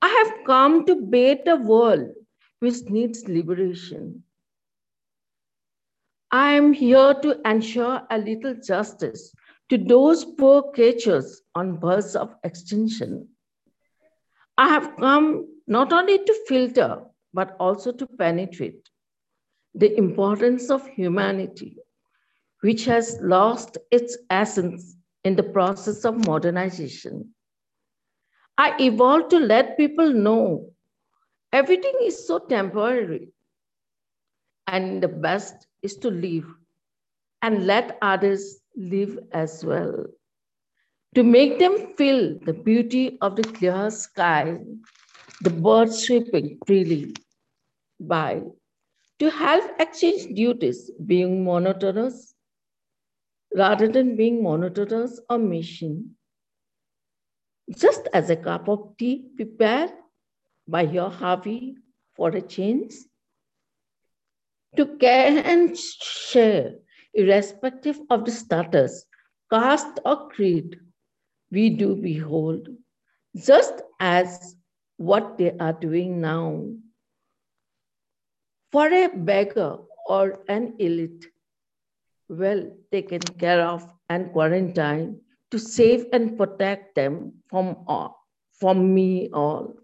I 0.02 0.08
have 0.08 0.46
come 0.46 0.86
to 0.86 0.96
bait 0.96 1.42
a 1.48 1.56
world 1.56 2.10
which 2.60 2.84
needs 2.90 3.28
liberation. 3.28 4.24
I 6.32 6.54
am 6.54 6.72
here 6.72 7.14
to 7.14 7.42
ensure 7.46 8.02
a 8.10 8.18
little 8.18 8.56
justice 8.56 9.36
to 9.70 9.78
those 9.78 10.24
poor 10.24 10.72
creatures 10.72 11.42
on 11.56 11.78
verge 11.80 12.16
of 12.16 12.36
extinction. 12.44 13.28
I 14.58 14.70
have 14.70 14.96
come 14.98 15.48
not 15.68 15.92
only 15.92 16.20
to 16.20 16.46
filter, 16.48 17.04
but 17.34 17.56
also 17.60 17.92
to 17.92 18.08
penetrate 18.08 18.90
the 19.74 19.98
importance 19.98 20.70
of 20.70 20.88
humanity, 20.88 21.78
which 22.62 22.86
has 22.86 23.18
lost 23.22 23.78
its 23.92 24.18
essence 24.30 24.96
in 25.24 25.36
the 25.36 25.44
process 25.44 26.06
of 26.06 26.26
modernization. 26.26 27.34
I 28.58 28.76
evolved 28.80 29.32
to 29.32 29.40
let 29.40 29.78
people 29.78 30.14
know 30.14 30.72
everything 31.52 31.94
is 32.04 32.28
so 32.28 32.40
temporary, 32.40 33.34
and 34.68 35.02
the 35.04 35.08
best 35.08 35.68
is 35.82 35.98
to 35.98 36.10
live 36.10 36.46
and 37.42 37.66
let 37.66 37.98
others 38.02 38.60
live 38.76 39.18
as 39.34 39.64
well. 39.66 40.06
To 41.16 41.24
make 41.24 41.60
them 41.60 41.96
feel 41.98 42.38
the 42.46 42.54
beauty 42.54 43.18
of 43.22 43.36
the 43.36 43.44
clear 43.44 43.90
sky, 43.90 44.60
the 45.42 45.50
birds 45.50 46.04
sweeping 46.04 46.58
freely 46.66 47.14
by, 48.00 48.44
to 49.20 49.30
help 49.30 49.64
exchange 49.80 50.34
duties 50.36 50.92
being 51.06 51.44
monotonous 51.44 52.34
rather 53.56 53.88
than 53.88 54.16
being 54.16 54.44
monotonous 54.44 55.20
or 55.30 55.38
machine. 55.38 56.16
Just 57.78 58.08
as 58.14 58.30
a 58.30 58.36
cup 58.36 58.68
of 58.70 58.96
tea 58.98 59.30
prepared 59.36 59.92
by 60.68 60.82
your 60.84 61.10
hubby 61.10 61.76
for 62.16 62.30
a 62.30 62.42
change, 62.42 62.94
to 64.78 64.98
care 64.98 65.44
and 65.46 65.78
share, 65.78 66.76
irrespective 67.14 68.00
of 68.10 68.26
the 68.26 68.32
status, 68.32 69.06
caste, 69.52 70.00
or 70.06 70.30
creed, 70.30 70.80
we 71.52 71.70
do 71.70 71.96
behold, 71.96 72.70
just 73.36 73.82
as 74.00 74.56
what 74.98 75.38
they 75.38 75.52
are 75.60 75.74
doing 75.74 76.22
now. 76.22 76.66
For 78.72 78.88
a 78.88 79.10
beggar 79.10 79.80
or 80.08 80.40
an 80.48 80.76
elite, 80.80 81.26
well 82.30 82.72
taken 82.92 83.20
care 83.20 83.62
of 83.62 83.86
and 84.08 84.32
quarantined 84.32 85.20
to 85.52 85.60
save 85.60 86.06
and 86.14 86.38
protect 86.38 86.96
them 86.96 87.34
from 87.50 87.84
all, 87.88 88.26
from 88.54 88.94
me 88.94 89.30
all. 89.34 89.76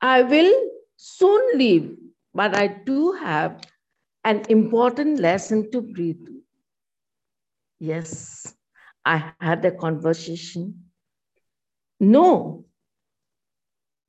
I 0.00 0.22
will 0.22 0.52
soon 0.96 1.58
leave, 1.58 1.96
but 2.34 2.54
I 2.54 2.66
do 2.66 3.12
have 3.12 3.64
an 4.24 4.42
important 4.48 5.20
lesson 5.20 5.70
to 5.72 5.82
breathe. 5.82 6.26
Yes, 7.80 8.54
I 9.04 9.18
had 9.18 9.50
a 9.50 9.58
conversation. 9.58 10.66
No, 12.00 12.64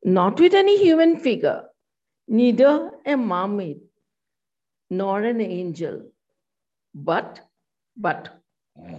not 0.03 0.39
with 0.39 0.53
any 0.53 0.77
human 0.77 1.17
figure, 1.17 1.63
neither 2.27 2.91
a 3.05 3.15
mermaid 3.17 3.81
nor 4.89 5.21
an 5.23 5.41
angel, 5.41 6.01
but 6.93 7.39
but 7.95 8.29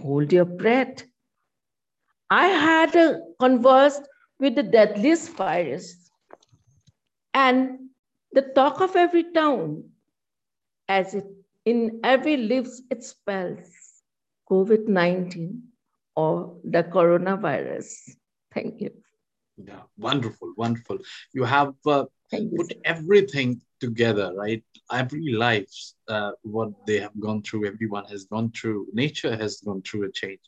hold 0.01 0.31
your 0.31 0.45
breath. 0.45 1.03
I 2.31 2.47
had 2.47 2.95
uh, 2.95 3.19
conversed 3.39 4.07
with 4.39 4.55
the 4.55 4.63
deadliest 4.63 5.31
virus 5.31 6.09
and 7.33 7.89
the 8.31 8.41
talk 8.41 8.81
of 8.81 8.95
every 8.95 9.23
town 9.33 9.83
as 10.87 11.13
it 11.13 11.25
in 11.65 11.99
every 12.03 12.37
lives 12.37 12.81
it 12.89 13.03
spells 13.03 13.69
COVID-19 14.49 15.63
or 16.15 16.57
the 16.63 16.83
coronavirus. 16.83 17.87
Thank 18.53 18.81
you. 18.81 18.91
Yeah, 19.57 19.81
wonderful, 19.97 20.53
wonderful. 20.57 20.99
You 21.33 21.43
have 21.43 21.73
uh, 21.85 22.05
you. 22.31 22.49
put 22.55 22.73
everything 22.85 23.61
together, 23.79 24.33
right? 24.35 24.63
Every 24.91 25.31
life, 25.33 25.71
uh, 26.07 26.31
what 26.43 26.71
they 26.85 26.99
have 26.99 27.17
gone 27.19 27.41
through, 27.41 27.67
everyone 27.67 28.05
has 28.05 28.25
gone 28.25 28.51
through, 28.51 28.87
nature 28.93 29.35
has 29.35 29.61
gone 29.61 29.81
through 29.81 30.05
a 30.05 30.11
change. 30.11 30.39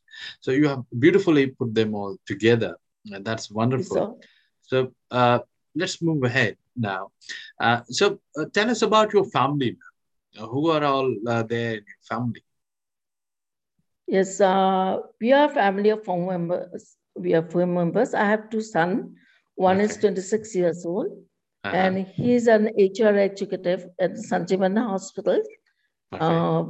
So 0.42 0.52
you 0.52 0.68
have 0.68 0.84
beautifully 1.00 1.48
put 1.48 1.74
them 1.74 1.94
all 1.96 2.18
together. 2.26 2.78
And 3.12 3.26
that's 3.26 3.52
wonderful. 3.52 3.98
So, 3.98 4.20
So 4.62 4.92
uh, 5.12 5.40
let's 5.76 6.02
move 6.02 6.24
ahead 6.24 6.58
now. 6.76 7.12
Uh, 7.60 7.82
so 7.90 8.20
uh, 8.38 8.46
tell 8.54 8.70
us 8.70 8.82
about 8.82 9.14
your 9.14 9.26
family. 9.26 9.78
Who 10.38 10.70
are 10.70 10.84
all 10.84 11.16
uh, 11.28 11.44
there 11.44 11.72
in 11.76 11.84
your 11.86 12.02
family? 12.08 12.44
yes, 14.08 14.40
uh, 14.42 14.98
we 15.22 15.32
are 15.34 15.46
a 15.46 15.54
family 15.54 15.90
of 15.90 16.04
four 16.04 16.18
members. 16.32 16.96
We 17.16 17.34
are 17.34 17.44
four 17.50 17.66
members. 17.66 18.14
I 18.14 18.26
have 18.26 18.50
two 18.50 18.62
sons. 18.62 19.06
One 19.56 19.80
is 19.82 19.98
26 19.98 20.56
years 20.56 20.86
old, 20.86 21.12
Uh-huh. 21.64 21.76
and 21.76 21.98
he's 22.08 22.48
an 22.48 22.70
HR 22.78 23.16
executive 23.18 23.86
at 24.00 24.12
Sanjivana 24.30 24.88
Hospital 24.90 25.42
Okay. 26.14 26.24
uh, 26.26 26.64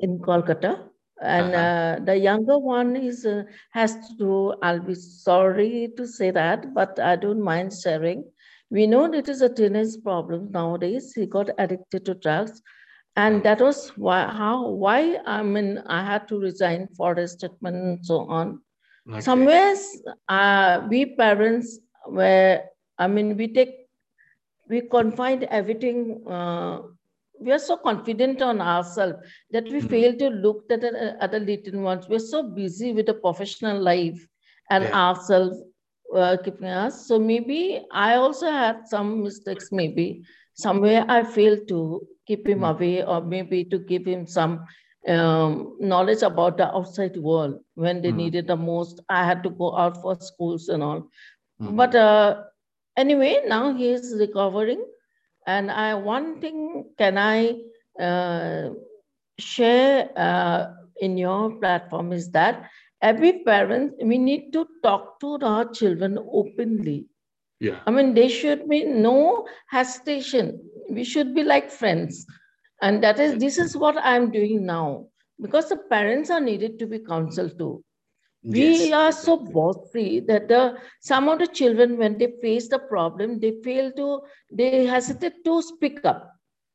in 0.00 0.18
Kolkata. 0.18 0.72
And 1.20 1.54
Uh-huh. 1.54 1.68
uh, 1.68 1.98
the 2.04 2.16
younger 2.16 2.58
one 2.58 2.96
is 2.96 3.24
uh, 3.26 3.42
has 3.72 3.94
to. 4.06 4.14
do 4.18 4.54
I'll 4.62 4.80
be 4.90 4.94
sorry 4.94 5.92
to 5.96 6.06
say 6.06 6.30
that, 6.30 6.72
but 6.74 6.98
I 7.00 7.16
don't 7.16 7.42
mind 7.42 7.72
sharing. 7.82 8.24
We 8.70 8.86
know 8.86 9.04
it 9.12 9.28
is 9.28 9.40
a 9.42 9.48
teenage 9.52 9.96
problem 10.04 10.50
nowadays. 10.52 11.12
He 11.14 11.26
got 11.26 11.50
addicted 11.58 12.04
to 12.06 12.14
drugs, 12.14 12.62
and 13.18 13.42
that 13.42 13.60
was 13.60 13.90
why 13.96 14.18
how 14.40 14.68
why 14.68 15.18
I 15.26 15.42
mean 15.42 15.82
I 15.86 16.04
had 16.04 16.28
to 16.28 16.38
resign 16.38 16.88
for 16.96 17.12
a 17.14 17.26
statement 17.26 17.76
and 17.76 18.06
so 18.06 18.18
on. 18.40 18.60
Okay. 19.10 19.20
Somewhere, 19.20 19.74
uh, 20.28 20.86
we 20.90 21.16
parents 21.16 21.78
were, 22.06 22.60
I 22.98 23.06
mean, 23.06 23.38
we 23.38 23.48
take, 23.52 23.88
we 24.68 24.82
confine 24.82 25.46
everything. 25.50 26.22
Uh, 26.28 26.82
we 27.40 27.50
are 27.52 27.58
so 27.58 27.78
confident 27.78 28.42
on 28.42 28.60
ourselves 28.60 29.16
that 29.50 29.64
we 29.64 29.78
mm-hmm. 29.78 29.88
fail 29.88 30.14
to 30.18 30.28
look 30.28 30.64
at 30.70 30.82
the 30.82 31.16
other 31.22 31.40
little 31.40 31.80
ones. 31.80 32.06
We're 32.08 32.18
so 32.18 32.42
busy 32.42 32.92
with 32.92 33.06
the 33.06 33.14
professional 33.14 33.80
life 33.80 34.26
and 34.70 34.84
yeah. 34.84 35.08
ourselves 35.08 35.58
uh, 36.14 36.36
keeping 36.44 36.68
us. 36.68 37.06
So 37.06 37.18
maybe 37.18 37.86
I 37.92 38.16
also 38.16 38.50
had 38.50 38.86
some 38.88 39.22
mistakes. 39.22 39.72
Maybe 39.72 40.22
somewhere 40.58 41.04
I 41.08 41.22
failed 41.24 41.68
to 41.68 42.06
keep 42.26 42.46
him 42.46 42.60
mm-hmm. 42.60 42.76
away, 42.76 43.04
or 43.04 43.20
maybe 43.22 43.64
to 43.64 43.78
give 43.78 44.04
him 44.04 44.26
some 44.26 44.66
um, 45.06 45.76
knowledge 45.80 46.22
about 46.22 46.56
the 46.58 46.68
outside 46.74 47.16
world 47.16 47.60
when 47.74 48.02
they 48.02 48.08
mm-hmm. 48.08 48.18
needed 48.18 48.46
the 48.46 48.56
most. 48.56 49.00
I 49.08 49.24
had 49.24 49.42
to 49.44 49.50
go 49.50 49.76
out 49.76 50.00
for 50.02 50.16
schools 50.20 50.68
and 50.68 50.82
all. 50.82 51.08
Mm-hmm. 51.60 51.76
But 51.76 51.94
uh, 51.94 52.42
anyway, 52.96 53.42
now 53.46 53.74
he 53.74 53.88
is 53.88 54.14
recovering. 54.18 54.84
And 55.46 55.70
I 55.70 55.94
one 55.94 56.40
thing 56.40 56.90
can 56.98 57.16
I 57.16 57.56
uh, 57.98 58.70
share 59.38 60.10
uh, 60.16 60.74
in 61.00 61.16
your 61.16 61.52
platform 61.58 62.12
is 62.12 62.30
that 62.32 62.68
every 63.00 63.44
parent 63.44 63.94
we 64.02 64.18
need 64.18 64.52
to 64.52 64.66
talk 64.82 65.20
to 65.20 65.38
our 65.40 65.64
children 65.64 66.18
openly. 66.18 67.06
Yeah. 67.60 67.80
I 67.86 67.90
mean, 67.90 68.14
there 68.14 68.28
should 68.28 68.68
be 68.68 68.84
no 68.84 69.46
hesitation. 69.68 70.60
We 70.90 71.04
should 71.04 71.34
be 71.34 71.42
like 71.42 71.70
friends. 71.70 72.26
And 72.80 73.02
that 73.02 73.18
is 73.18 73.38
this 73.38 73.58
is 73.58 73.76
what 73.76 73.96
i'm 73.98 74.30
doing 74.30 74.64
now. 74.64 75.06
Because 75.40 75.68
the 75.68 75.76
parents 75.76 76.30
are 76.30 76.40
needed 76.40 76.78
to 76.78 76.86
be 76.86 77.00
counseled 77.00 77.58
too. 77.58 77.84
We 78.44 78.88
yes. 78.88 78.92
are 78.92 79.12
so 79.12 79.36
bossy 79.36 80.20
that 80.20 80.46
the 80.46 80.78
some 81.00 81.28
of 81.28 81.40
the 81.40 81.48
children 81.48 81.98
when 81.98 82.18
they 82.18 82.32
face 82.40 82.68
the 82.68 82.78
problem 82.78 83.40
they 83.40 83.60
fail 83.64 83.90
to 83.92 84.20
they 84.52 84.86
hesitate 84.86 85.44
to 85.44 85.60
speak 85.60 86.04
up. 86.04 86.32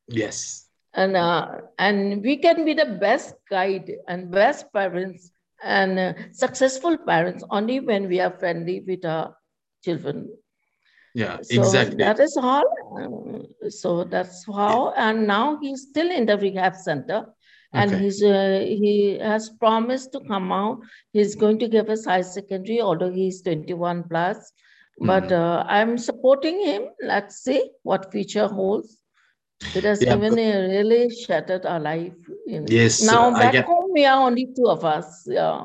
Yes. 0.08 0.68
And 0.94 1.16
uh, 1.16 1.48
and 1.80 2.22
we 2.22 2.38
can 2.38 2.66
be 2.66 2.74
the 2.74 2.98
best 3.00 3.36
guide 3.50 3.90
and 4.10 4.30
best 4.30 4.72
parents 4.74 5.32
and 5.64 5.98
uh, 5.98 6.14
successful 6.34 6.98
parents 6.98 7.44
only 7.50 7.80
when 7.80 8.10
we 8.10 8.20
are 8.20 8.38
friendly 8.38 8.82
with 8.82 9.06
our 9.06 9.34
children 9.84 10.30
yeah 11.14 11.38
so 11.42 11.62
exactly. 11.62 11.98
that 11.98 12.20
is 12.20 12.38
how 12.42 12.64
um, 12.98 13.46
so 13.70 14.04
that's 14.04 14.46
how 14.46 14.92
and 14.98 15.28
now 15.28 15.58
he's 15.62 15.88
still 15.90 16.10
in 16.10 16.26
the 16.26 16.38
rehab 16.38 16.76
center 16.76 17.26
and 17.74 17.92
okay. 17.92 18.04
he's 18.04 18.24
uh, 18.24 18.64
he 18.68 19.18
has 19.20 19.50
promised 19.60 20.12
to 20.14 20.20
come 20.22 20.52
out. 20.52 20.80
He's 21.12 21.36
going 21.36 21.60
to 21.60 21.68
give 21.68 21.90
us 21.90 22.06
high 22.06 22.22
secondary 22.22 22.82
although 22.82 23.12
he's 23.12 23.42
21 23.42 24.04
plus. 24.04 24.52
But 25.00 25.32
uh, 25.32 25.64
i'm 25.68 25.98
supporting 25.98 26.64
him. 26.64 26.84
Let's 27.02 27.44
see 27.44 27.72
what 27.82 28.12
future 28.12 28.48
holds. 28.48 28.98
It 29.76 29.84
has 29.86 30.04
yeah, 30.04 30.16
even 30.16 30.36
but... 30.36 30.70
really 30.76 31.10
shattered 31.10 31.66
our 31.66 31.80
life. 31.80 32.14
Yes 32.46 33.02
now 33.02 33.32
back 33.32 33.54
get... 33.54 33.66
home 33.66 33.92
we 33.92 34.06
are 34.06 34.22
only 34.22 34.48
two 34.56 34.68
of 34.68 34.86
us 34.86 35.24
yeah 35.26 35.64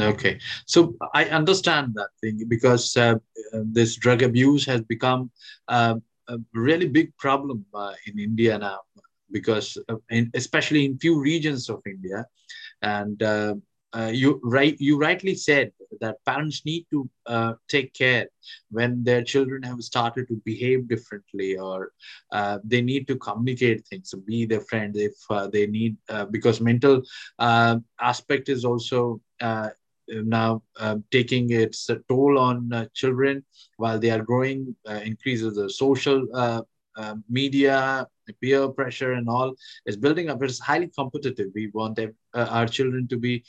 Okay, 0.00 0.40
so 0.66 0.96
I 1.14 1.26
understand 1.26 1.94
that 1.94 2.08
thing 2.20 2.44
because 2.48 2.96
uh, 2.96 3.14
this 3.52 3.96
drug 3.96 4.22
abuse 4.22 4.64
has 4.66 4.80
become 4.82 5.30
uh, 5.68 5.96
a 6.28 6.38
really 6.54 6.88
big 6.88 7.16
problem 7.16 7.64
uh, 7.74 7.92
in 8.06 8.18
India 8.18 8.58
now, 8.58 8.80
because 9.30 9.78
in, 10.10 10.30
especially 10.34 10.84
in 10.84 10.98
few 10.98 11.20
regions 11.20 11.68
of 11.68 11.80
India, 11.86 12.26
and 12.82 13.22
uh, 13.22 13.54
uh, 13.96 14.10
you 14.12 14.40
right 14.42 14.76
you 14.80 14.98
rightly 14.98 15.34
said 15.34 15.70
that 16.00 16.16
parents 16.24 16.64
need 16.64 16.86
to 16.90 17.08
uh, 17.26 17.52
take 17.68 17.92
care 17.94 18.26
when 18.70 19.04
their 19.04 19.22
children 19.22 19.62
have 19.62 19.80
started 19.80 20.26
to 20.28 20.40
behave 20.44 20.88
differently 20.88 21.56
or 21.56 21.92
uh, 22.32 22.58
they 22.64 22.82
need 22.82 23.06
to 23.06 23.16
communicate 23.16 23.86
things 23.86 24.12
be 24.26 24.44
their 24.44 24.60
friend 24.60 24.96
if 24.96 25.14
uh, 25.30 25.46
they 25.46 25.66
need 25.66 25.96
uh, 26.08 26.24
because 26.24 26.60
mental 26.60 27.02
uh, 27.38 27.76
aspect 28.00 28.48
is 28.48 28.64
also 28.64 29.20
now 30.08 30.62
uh, 30.78 30.96
taking 31.10 31.50
its 31.50 31.88
toll 32.08 32.38
on 32.38 32.72
uh, 32.72 32.86
children 32.94 33.44
while 33.76 33.98
they 33.98 34.10
are 34.10 34.22
growing, 34.22 34.74
uh, 34.88 35.00
increases 35.04 35.56
the 35.56 35.68
social 35.68 36.26
uh, 36.34 36.62
uh, 36.96 37.16
media, 37.28 38.06
peer 38.40 38.68
pressure, 38.68 39.12
and 39.12 39.28
all 39.28 39.54
is 39.86 39.96
building 39.96 40.30
up. 40.30 40.42
It's 40.42 40.60
highly 40.60 40.90
competitive. 40.96 41.48
We 41.54 41.70
want 41.74 41.98
uh, 41.98 42.08
our 42.34 42.66
children 42.66 43.08
to 43.08 43.16
be 43.16 43.44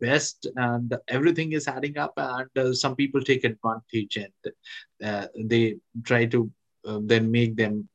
best, 0.00 0.48
and 0.56 0.94
everything 1.08 1.52
is 1.52 1.68
adding 1.68 1.96
up. 1.98 2.12
And 2.16 2.76
some 2.76 2.96
people 2.96 3.22
take 3.22 3.44
advantage 3.44 4.18
and 4.18 5.48
they 5.48 5.76
try 6.04 6.26
to 6.26 6.50
then 6.84 7.30
make 7.30 7.56
them 7.56 7.88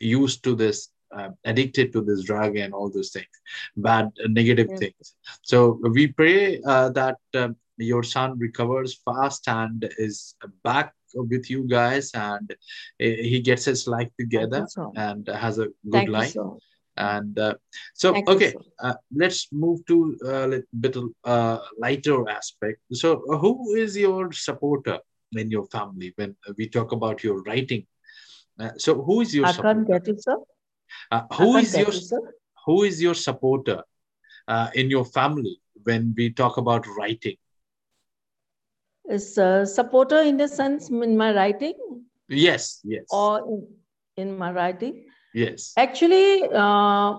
used 0.00 0.42
to 0.44 0.54
this 0.54 0.91
uh, 1.16 1.30
addicted 1.44 1.92
to 1.92 2.02
this 2.02 2.22
drug 2.24 2.56
and 2.56 2.72
all 2.72 2.90
those 2.90 3.10
things, 3.10 3.34
bad, 3.76 4.06
uh, 4.22 4.28
negative 4.28 4.68
yes. 4.70 4.78
things. 4.78 5.14
So 5.42 5.80
we 5.82 6.08
pray 6.08 6.60
uh, 6.66 6.90
that 6.90 7.18
um, 7.34 7.56
your 7.76 8.02
son 8.02 8.38
recovers 8.38 9.00
fast 9.04 9.48
and 9.48 9.92
is 9.98 10.34
back 10.64 10.92
with 11.14 11.50
you 11.50 11.66
guys 11.68 12.10
and 12.14 12.54
he 12.98 13.40
gets 13.40 13.64
his 13.64 13.86
life 13.86 14.08
together 14.18 14.66
so. 14.68 14.92
and 14.96 15.28
has 15.28 15.58
a 15.58 15.66
good 15.66 15.92
Thank 15.92 16.08
life. 16.10 16.32
So. 16.32 16.58
And 16.96 17.38
uh, 17.38 17.54
so, 17.94 18.12
Thank 18.12 18.28
okay, 18.28 18.52
so. 18.52 18.62
Uh, 18.78 18.94
let's 19.14 19.48
move 19.50 19.84
to 19.86 20.16
a 20.24 20.46
little 20.46 20.66
bit 20.78 20.96
uh, 21.24 21.58
lighter 21.78 22.28
aspect. 22.28 22.80
So, 22.92 23.22
who 23.40 23.74
is 23.74 23.96
your 23.96 24.30
supporter 24.32 24.98
in 25.32 25.50
your 25.50 25.66
family 25.68 26.12
when 26.16 26.36
we 26.58 26.68
talk 26.68 26.92
about 26.92 27.24
your 27.24 27.42
writing? 27.42 27.86
so, 28.76 29.02
who 29.02 29.22
is 29.22 29.34
your 29.34 29.46
I 29.46 29.52
supporter? 29.52 29.84
can't 29.86 29.88
get 29.88 30.08
it, 30.08 30.22
sir. 30.22 30.36
Uh, 31.10 31.22
who 31.32 31.56
is 31.56 31.76
your 31.76 31.92
who 32.66 32.82
is 32.84 33.02
your 33.02 33.14
supporter 33.14 33.82
uh, 34.48 34.70
in 34.74 34.90
your 34.90 35.04
family 35.04 35.60
when 35.82 36.14
we 36.16 36.30
talk 36.30 36.56
about 36.56 36.86
writing? 36.96 37.36
Is 39.08 39.36
a 39.36 39.66
supporter 39.66 40.20
in 40.20 40.36
the 40.36 40.48
sense 40.48 40.88
in 40.88 41.16
my 41.16 41.34
writing? 41.34 41.74
Yes, 42.28 42.80
yes. 42.84 43.04
Or 43.10 43.40
in, 44.16 44.28
in 44.28 44.38
my 44.38 44.52
writing? 44.52 45.06
Yes. 45.34 45.72
Actually, 45.76 46.44
uh, 46.52 47.16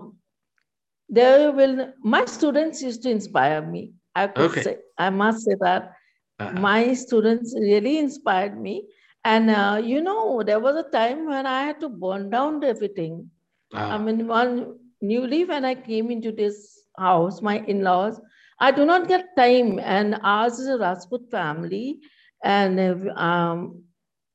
there 1.10 1.52
will 1.52 1.94
my 2.02 2.26
students 2.26 2.82
used 2.82 3.04
to 3.04 3.10
inspire 3.10 3.62
me. 3.62 3.94
I 4.16 4.28
could 4.28 4.52
okay. 4.52 4.64
say 4.64 4.78
I 4.98 5.10
must 5.10 5.44
say 5.46 5.56
that 5.60 5.94
uh-huh. 6.40 6.60
my 6.60 6.94
students 6.94 7.54
really 7.60 7.98
inspired 7.98 8.60
me. 8.60 8.88
And 9.26 9.50
uh, 9.50 9.82
you 9.84 10.02
know, 10.02 10.44
there 10.44 10.60
was 10.60 10.76
a 10.76 10.90
time 10.90 11.26
when 11.28 11.46
I 11.46 11.64
had 11.64 11.80
to 11.82 11.90
burn 11.90 12.30
down 12.30 12.64
everything. 12.64 13.30
I 13.74 13.98
mean, 13.98 14.28
one 14.28 14.78
newly 15.02 15.46
when 15.46 15.66
I 15.66 15.76
came 15.76 16.12
into 16.12 16.32
this 16.32 16.84
house, 16.98 17.42
my 17.42 17.60
in-laws, 17.60 18.22
I 18.60 18.72
do 18.72 18.86
not 18.86 19.08
get 19.08 19.36
time, 19.36 19.80
and 19.80 20.20
ours 20.24 20.60
is 20.60 20.68
a 20.68 20.78
Rajput 20.78 21.30
family, 21.32 22.00
and 22.44 23.10
um, 23.18 23.84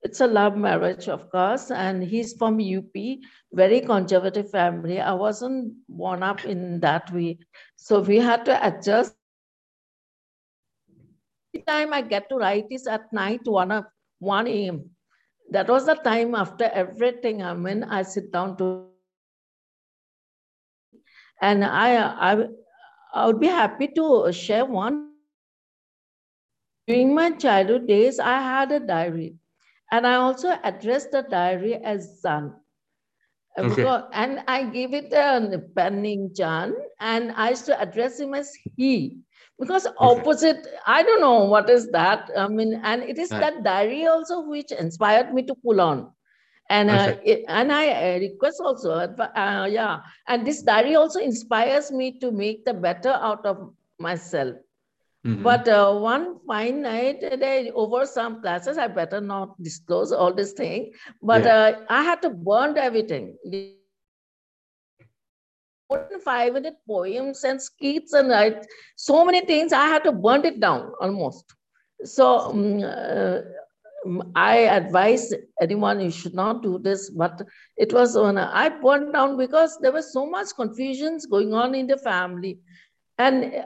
it's 0.03 0.21
a 0.21 0.27
love 0.27 0.57
marriage, 0.57 1.09
of 1.09 1.31
course, 1.31 1.71
and 1.71 2.03
he's 2.03 2.35
from 2.35 2.61
UP, 2.61 2.95
very 3.53 3.81
conservative 3.81 4.51
family. 4.51 5.01
I 5.01 5.13
wasn't 5.13 5.75
born 5.89 6.23
up 6.23 6.45
in 6.45 6.81
that 6.81 7.13
way, 7.13 7.39
so 7.77 8.01
we 8.01 8.19
had 8.19 8.45
to 8.47 8.67
adjust. 8.67 9.15
The 11.55 11.61
time 11.61 11.93
I 11.93 12.03
get 12.03 12.29
to 12.29 12.37
write 12.37 12.67
is 12.71 12.87
at 12.87 13.13
night, 13.13 13.41
one 13.45 13.71
of 13.73 13.85
1 14.19 14.47
a.m. 14.49 14.91
That 15.51 15.69
was 15.69 15.87
the 15.87 15.95
time 15.95 16.35
after 16.35 16.65
everything. 16.65 17.43
I 17.43 17.55
mean, 17.55 17.85
I 17.85 18.03
sit 18.03 18.33
down 18.33 18.57
to 18.59 18.89
and 21.41 21.65
I, 21.65 21.97
I, 21.97 22.47
I 23.15 23.27
would 23.27 23.41
be 23.41 23.47
happy 23.47 23.89
to 23.89 24.33
share 24.33 24.65
one. 24.65 25.13
During 26.87 27.15
my 27.15 27.33
childhood 27.33 27.87
days, 27.87 28.19
I 28.19 28.41
had 28.41 28.73
a 28.73 28.81
diary. 28.81 29.37
And 29.93 30.07
I 30.07 30.15
also 30.15 30.59
addressed 30.65 31.13
the 31.13 31.23
diary 31.23 31.75
as 31.75 32.21
Jan. 32.23 32.53
Uh, 33.59 33.63
okay. 33.63 33.75
Because, 33.75 34.05
and 34.13 34.43
I 34.47 34.65
gave 34.65 34.95
it 34.95 35.13
a 35.13 35.63
pen 35.75 36.03
name 36.03 36.31
Jan, 36.35 36.75
and 37.01 37.33
I 37.33 37.51
used 37.51 37.67
to 37.67 37.81
address 37.81 38.21
him 38.21 38.35
as 38.35 38.53
he. 38.77 39.19
Because 39.59 39.87
opposite, 39.99 40.59
okay. 40.59 40.77
I 40.87 41.03
don't 41.03 41.21
know 41.21 41.45
what 41.45 41.69
is 41.69 41.91
that. 41.91 42.31
I 42.37 42.49
mean, 42.49 42.81
and 42.85 43.03
it 43.03 43.19
is 43.19 43.29
that 43.31 43.65
diary 43.65 44.07
also 44.07 44.41
which 44.41 44.73
inspired 44.73 45.35
me 45.35 45.43
to 45.45 45.55
pull 45.55 45.81
on 45.81 46.13
and 46.71 46.91
uh, 46.91 47.17
it, 47.25 47.45
and 47.49 47.73
I 47.73 47.89
uh, 47.89 48.19
request 48.19 48.61
also, 48.63 48.93
uh, 48.93 49.69
yeah, 49.71 50.01
and 50.27 50.47
this 50.47 50.63
diary 50.63 50.97
also 50.97 51.21
inspires 51.21 51.91
me 51.91 52.19
to 52.21 52.31
make 52.31 52.65
the 52.65 52.75
better 52.75 53.11
out 53.11 53.47
of 53.47 53.73
myself. 53.99 54.57
Mm-hmm. 55.27 55.43
But 55.43 55.69
uh, 55.69 55.95
one 55.95 56.39
fine 56.47 56.83
night, 56.83 57.21
they, 57.21 57.71
over 57.75 58.07
some 58.07 58.41
classes, 58.41 58.79
I 58.79 58.87
better 58.87 59.21
not 59.21 59.61
disclose 59.63 60.13
all 60.13 60.33
this 60.33 60.53
thing, 60.53 60.93
but 61.23 61.45
yeah. 61.45 61.57
uh, 61.57 61.85
I 61.89 62.03
had 62.03 62.23
to 62.23 62.31
burn 62.31 62.77
everything. 62.77 63.37
than 65.91 66.21
500 66.21 66.75
poems 66.87 67.45
and 67.45 67.61
skits 67.61 68.13
and 68.13 68.29
write 68.29 68.67
so 68.97 69.25
many 69.25 69.41
things. 69.41 69.73
I 69.73 69.87
had 69.87 70.05
to 70.05 70.13
burn 70.13 70.45
it 70.45 70.61
down 70.61 70.93
almost. 71.01 71.45
So 72.05 72.39
um, 72.39 72.83
uh, 72.85 73.41
I 74.35 74.59
advise 74.59 75.33
anyone 75.61 76.01
you 76.01 76.11
should 76.11 76.35
not 76.35 76.63
do 76.63 76.79
this, 76.79 77.11
but 77.11 77.43
it 77.77 77.93
was 77.93 78.17
on 78.17 78.39
a, 78.39 78.51
I 78.53 78.69
burned 78.69 79.13
down 79.13 79.37
because 79.37 79.79
there 79.81 79.93
was 79.93 80.13
so 80.13 80.27
much 80.29 80.49
confusions 80.55 81.27
going 81.27 81.53
on 81.53 81.75
in 81.75 81.87
the 81.87 81.99
family. 81.99 82.59
And 83.19 83.65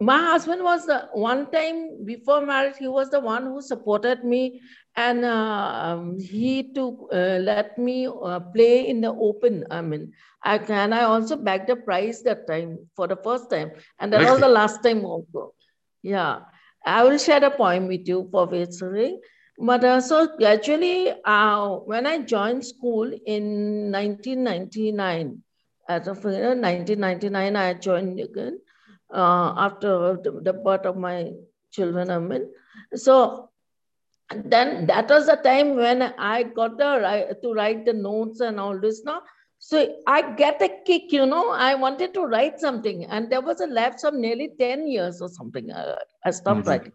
my 0.00 0.18
husband 0.18 0.62
was 0.62 0.86
the 0.86 1.08
one 1.12 1.50
time 1.50 2.04
before 2.04 2.44
marriage, 2.46 2.76
he 2.78 2.88
was 2.88 3.10
the 3.10 3.20
one 3.20 3.44
who 3.44 3.60
supported 3.60 4.24
me 4.24 4.60
and 4.96 5.24
uh, 5.24 6.02
he 6.18 6.72
took 6.72 7.08
uh, 7.12 7.38
let 7.42 7.78
me 7.78 8.06
uh, 8.06 8.40
play 8.40 8.88
in 8.88 9.00
the 9.00 9.10
open. 9.10 9.64
I 9.70 9.80
mean, 9.80 10.12
I 10.42 10.58
can. 10.58 10.92
I 10.92 11.02
also 11.02 11.36
bagged 11.36 11.70
a 11.70 11.76
prize 11.76 12.22
that 12.22 12.46
time 12.46 12.78
for 12.96 13.06
the 13.06 13.16
first 13.16 13.50
time, 13.50 13.72
and 13.98 14.12
that 14.12 14.22
was 14.28 14.40
the 14.40 14.48
last 14.48 14.82
time 14.82 15.04
also. 15.04 15.54
Yeah, 16.02 16.40
I 16.84 17.04
will 17.04 17.18
share 17.18 17.44
a 17.44 17.50
poem 17.50 17.86
with 17.88 18.08
you 18.08 18.28
for 18.30 18.46
whistling. 18.46 19.20
But 19.58 19.82
uh, 19.82 20.00
so 20.00 20.36
gradually, 20.36 21.12
uh, 21.24 21.76
when 21.78 22.06
I 22.06 22.18
joined 22.18 22.64
school 22.64 23.10
in 23.26 23.90
1999, 23.90 25.42
as 25.88 26.06
of 26.06 26.24
1999, 26.24 27.56
I 27.56 27.74
joined 27.74 28.20
again 28.20 28.60
uh, 29.12 29.54
after 29.56 30.16
the, 30.22 30.40
the, 30.42 30.52
birth 30.52 30.86
of 30.86 30.96
my 30.96 31.32
children. 31.72 32.10
I 32.10 32.18
mean, 32.20 32.50
so 32.94 33.50
then 34.30 34.86
that 34.86 35.08
was 35.08 35.26
the 35.26 35.36
time 35.36 35.74
when 35.74 36.02
I 36.02 36.44
got 36.44 36.78
the 36.78 37.00
right 37.00 37.42
to 37.42 37.52
write 37.52 37.84
the 37.84 37.94
notes 37.94 38.40
and 38.40 38.60
all 38.60 38.78
this. 38.78 39.02
Now, 39.04 39.22
so 39.58 39.96
I 40.06 40.34
get 40.36 40.62
a 40.62 40.68
kick, 40.86 41.10
you 41.10 41.26
know. 41.26 41.50
I 41.50 41.74
wanted 41.74 42.14
to 42.14 42.26
write 42.26 42.60
something, 42.60 43.06
and 43.06 43.28
there 43.28 43.40
was 43.40 43.60
a 43.60 43.66
lapse 43.66 44.04
of 44.04 44.14
nearly 44.14 44.52
ten 44.56 44.86
years 44.86 45.20
or 45.20 45.28
something. 45.28 45.72
Uh, 45.72 45.96
I 46.24 46.30
stopped 46.30 46.60
mm-hmm. 46.60 46.68
writing. 46.68 46.92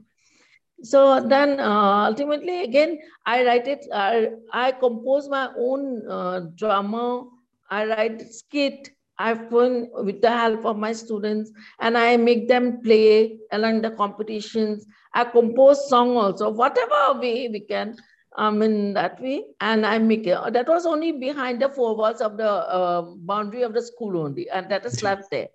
So 0.84 1.26
then, 1.26 1.60
uh, 1.60 2.06
ultimately, 2.10 2.64
again, 2.64 3.00
I 3.26 3.46
write 3.46 3.68
it. 3.68 3.86
I, 3.94 4.32
I 4.52 4.72
compose 4.74 5.30
my 5.30 5.50
own 5.58 6.08
uh, 6.10 6.42
drama. 6.56 7.26
I 7.70 7.86
write 7.86 8.34
skit 8.34 8.90
I've 9.18 9.52
with 9.52 10.22
the 10.22 10.32
help 10.32 10.66
of 10.66 10.78
my 10.78 10.92
students 10.92 11.52
and 11.80 11.98
I 11.98 12.18
make 12.18 12.48
them 12.48 12.82
play 12.82 13.38
along 13.52 13.82
the 13.82 13.92
competitions. 13.92 14.86
I 15.14 15.24
compose 15.26 15.88
song 15.88 16.18
also, 16.18 16.50
whatever 16.50 17.20
way 17.20 17.48
we 17.48 17.60
can, 17.60 17.96
um, 18.38 18.62
in 18.64 18.94
that 18.94 19.22
way. 19.22 19.46
And 19.62 19.86
I 19.86 20.00
make 20.00 20.26
it. 20.26 20.54
That 20.54 20.68
was 20.68 20.86
only 20.86 21.12
behind 21.12 21.62
the 21.62 21.70
four 21.70 21.96
walls 21.96 22.22
of 22.22 22.38
the 22.38 22.50
uh, 22.50 23.02
boundary 23.02 23.62
of 23.62 23.74
the 23.74 23.82
school 23.82 24.18
only. 24.18 24.50
And 24.50 24.70
that 24.70 24.86
is 24.86 25.04
left 25.04 25.30
there. 25.30 25.50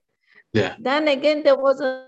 Yeah. 0.52 0.76
Then 0.78 1.08
again, 1.08 1.42
there 1.42 1.56
was 1.56 1.80
a 1.80 2.07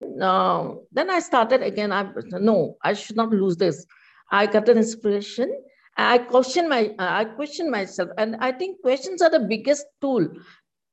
no, 0.00 0.84
then 0.92 1.10
I 1.10 1.20
started 1.20 1.62
again. 1.62 1.92
I 1.92 2.10
no, 2.30 2.76
I 2.82 2.94
should 2.94 3.16
not 3.16 3.30
lose 3.30 3.56
this. 3.56 3.86
I 4.30 4.46
got 4.46 4.68
an 4.68 4.76
inspiration 4.76 5.50
I 5.98 6.18
question 6.18 6.68
my 6.68 6.94
I 6.98 7.24
question 7.24 7.70
myself, 7.70 8.10
and 8.16 8.36
I 8.36 8.52
think 8.52 8.80
questions 8.82 9.20
are 9.20 9.30
the 9.30 9.40
biggest 9.40 9.84
tool. 10.00 10.28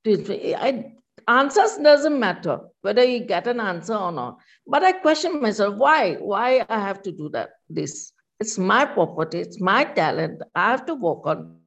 To, 0.03 0.55
I, 0.55 0.93
answers 1.27 1.77
doesn't 1.77 2.19
matter 2.19 2.59
whether 2.81 3.03
you 3.03 3.19
get 3.19 3.47
an 3.47 3.59
answer 3.59 3.95
or 3.95 4.11
not, 4.11 4.39
but 4.65 4.83
I 4.83 4.93
question 4.93 5.41
myself 5.41 5.75
why 5.75 6.15
why 6.15 6.65
I 6.67 6.79
have 6.79 7.03
to 7.03 7.11
do 7.11 7.29
that. 7.29 7.51
This 7.69 8.13
it's 8.39 8.57
my 8.57 8.85
property, 8.85 9.39
it's 9.39 9.61
my 9.61 9.83
talent. 9.83 10.41
I 10.55 10.71
have 10.71 10.87
to 10.87 10.95
work 10.95 11.27
on. 11.27 11.59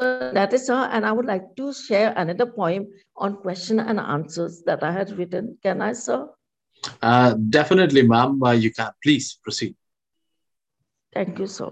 That 0.00 0.52
is 0.52 0.68
all, 0.68 0.84
and 0.84 1.06
I 1.06 1.12
would 1.12 1.26
like 1.26 1.54
to 1.56 1.72
share 1.72 2.12
another 2.16 2.46
poem 2.46 2.88
on 3.16 3.36
question 3.36 3.78
and 3.78 4.00
answers 4.00 4.62
that 4.66 4.82
I 4.82 4.92
had 4.92 5.16
written. 5.16 5.56
Can 5.62 5.80
I, 5.80 5.92
sir? 5.92 6.28
Uh, 7.00 7.34
definitely, 7.34 8.02
ma'am. 8.02 8.42
Uh, 8.42 8.52
you 8.52 8.72
can. 8.72 8.90
Please 9.02 9.38
proceed. 9.42 9.76
Thank 11.12 11.38
you, 11.38 11.46
sir. 11.46 11.70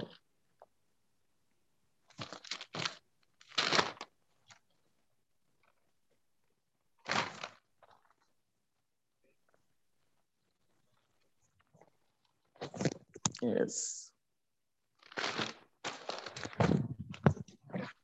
Yes. 13.42 14.01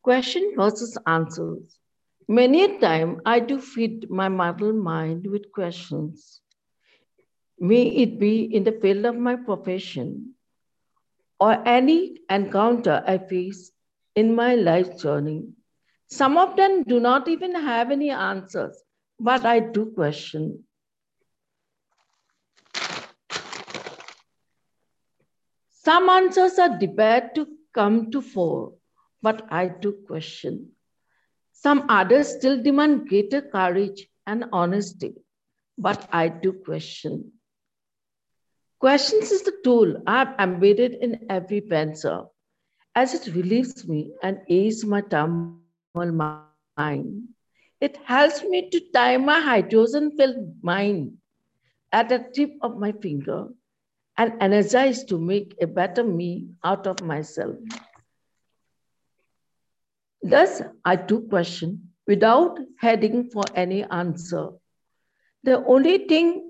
Question 0.08 0.54
versus 0.56 0.96
answers. 1.06 1.78
Many 2.26 2.64
a 2.64 2.78
time 2.80 3.20
I 3.26 3.40
do 3.40 3.60
feed 3.60 4.08
my 4.08 4.30
muddled 4.30 4.76
mind 4.76 5.26
with 5.26 5.52
questions. 5.52 6.40
May 7.58 7.82
it 7.82 8.18
be 8.18 8.44
in 8.44 8.64
the 8.64 8.72
field 8.72 9.04
of 9.04 9.16
my 9.16 9.36
profession 9.36 10.32
or 11.38 11.62
any 11.68 12.20
encounter 12.30 13.04
I 13.06 13.18
face 13.18 13.70
in 14.14 14.34
my 14.34 14.54
life 14.54 14.98
journey. 14.98 15.48
Some 16.06 16.38
of 16.38 16.56
them 16.56 16.84
do 16.84 17.00
not 17.00 17.28
even 17.28 17.54
have 17.54 17.90
any 17.90 18.08
answers, 18.08 18.82
but 19.20 19.44
I 19.44 19.60
do 19.60 19.92
question. 19.94 20.64
Some 25.68 26.08
answers 26.08 26.58
are 26.58 26.78
debated 26.78 27.34
to 27.34 27.46
come 27.74 28.10
to 28.10 28.22
fore, 28.22 28.77
but 29.22 29.46
I 29.50 29.68
do 29.68 29.92
question. 30.06 30.72
Some 31.52 31.86
others 31.88 32.28
still 32.28 32.62
demand 32.62 33.08
greater 33.08 33.42
courage 33.42 34.08
and 34.26 34.44
honesty, 34.52 35.14
but 35.76 36.08
I 36.12 36.28
do 36.28 36.52
question. 36.52 37.32
Questions 38.78 39.32
is 39.32 39.42
the 39.42 39.56
tool 39.64 40.02
I've 40.06 40.38
embedded 40.38 40.94
in 40.94 41.26
every 41.28 41.60
pencil 41.60 42.32
as 42.94 43.14
it 43.14 43.34
relieves 43.34 43.88
me 43.88 44.12
and 44.22 44.38
aids 44.48 44.84
my 44.84 45.00
turmoil 45.00 46.12
mind. 46.76 47.28
It 47.80 47.96
helps 48.04 48.42
me 48.44 48.70
to 48.70 48.80
tie 48.94 49.16
my 49.16 49.40
hydrogen-filled 49.40 50.62
mind 50.62 51.18
at 51.92 52.08
the 52.08 52.18
tip 52.34 52.54
of 52.62 52.76
my 52.78 52.92
finger 52.92 53.48
and 54.16 54.32
energize 54.40 55.04
to 55.04 55.18
make 55.18 55.54
a 55.60 55.66
better 55.66 56.04
me 56.04 56.48
out 56.62 56.86
of 56.86 57.02
myself. 57.02 57.56
Thus, 60.30 60.62
I 60.84 60.96
do 60.96 61.22
question 61.22 61.90
without 62.06 62.58
heading 62.78 63.30
for 63.30 63.44
any 63.54 63.84
answer. 63.84 64.50
The 65.42 65.64
only 65.64 66.06
thing 66.06 66.44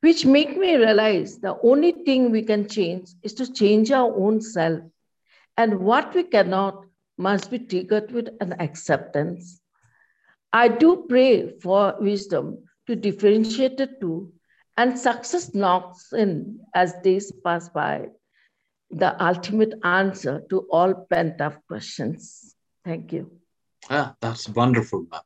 which 0.00 0.26
make 0.26 0.56
me 0.56 0.76
realize 0.76 1.38
the 1.38 1.58
only 1.62 1.92
thing 1.92 2.30
we 2.30 2.42
can 2.42 2.68
change 2.68 3.10
is 3.22 3.34
to 3.34 3.52
change 3.52 3.92
our 3.92 4.12
own 4.12 4.40
self. 4.40 4.80
And 5.56 5.80
what 5.80 6.14
we 6.14 6.24
cannot 6.24 6.84
must 7.16 7.50
be 7.50 7.58
triggered 7.58 8.10
with 8.10 8.30
an 8.40 8.54
acceptance. 8.58 9.60
I 10.52 10.68
do 10.68 11.06
pray 11.08 11.58
for 11.60 11.94
wisdom 12.00 12.64
to 12.86 12.96
differentiate 12.96 13.76
the 13.76 13.86
two, 13.86 14.32
and 14.76 14.98
success 14.98 15.54
knocks 15.54 16.12
in 16.12 16.60
as 16.74 16.94
days 17.04 17.30
pass 17.44 17.68
by, 17.68 18.08
the 18.90 19.22
ultimate 19.22 19.74
answer 19.84 20.42
to 20.50 20.66
all 20.70 20.94
pent 21.08 21.40
up 21.40 21.64
questions. 21.68 22.56
Thank 22.84 23.12
you. 23.12 23.30
Ah, 23.88 24.14
that's 24.20 24.48
wonderful, 24.48 25.06
ma'am. 25.10 25.22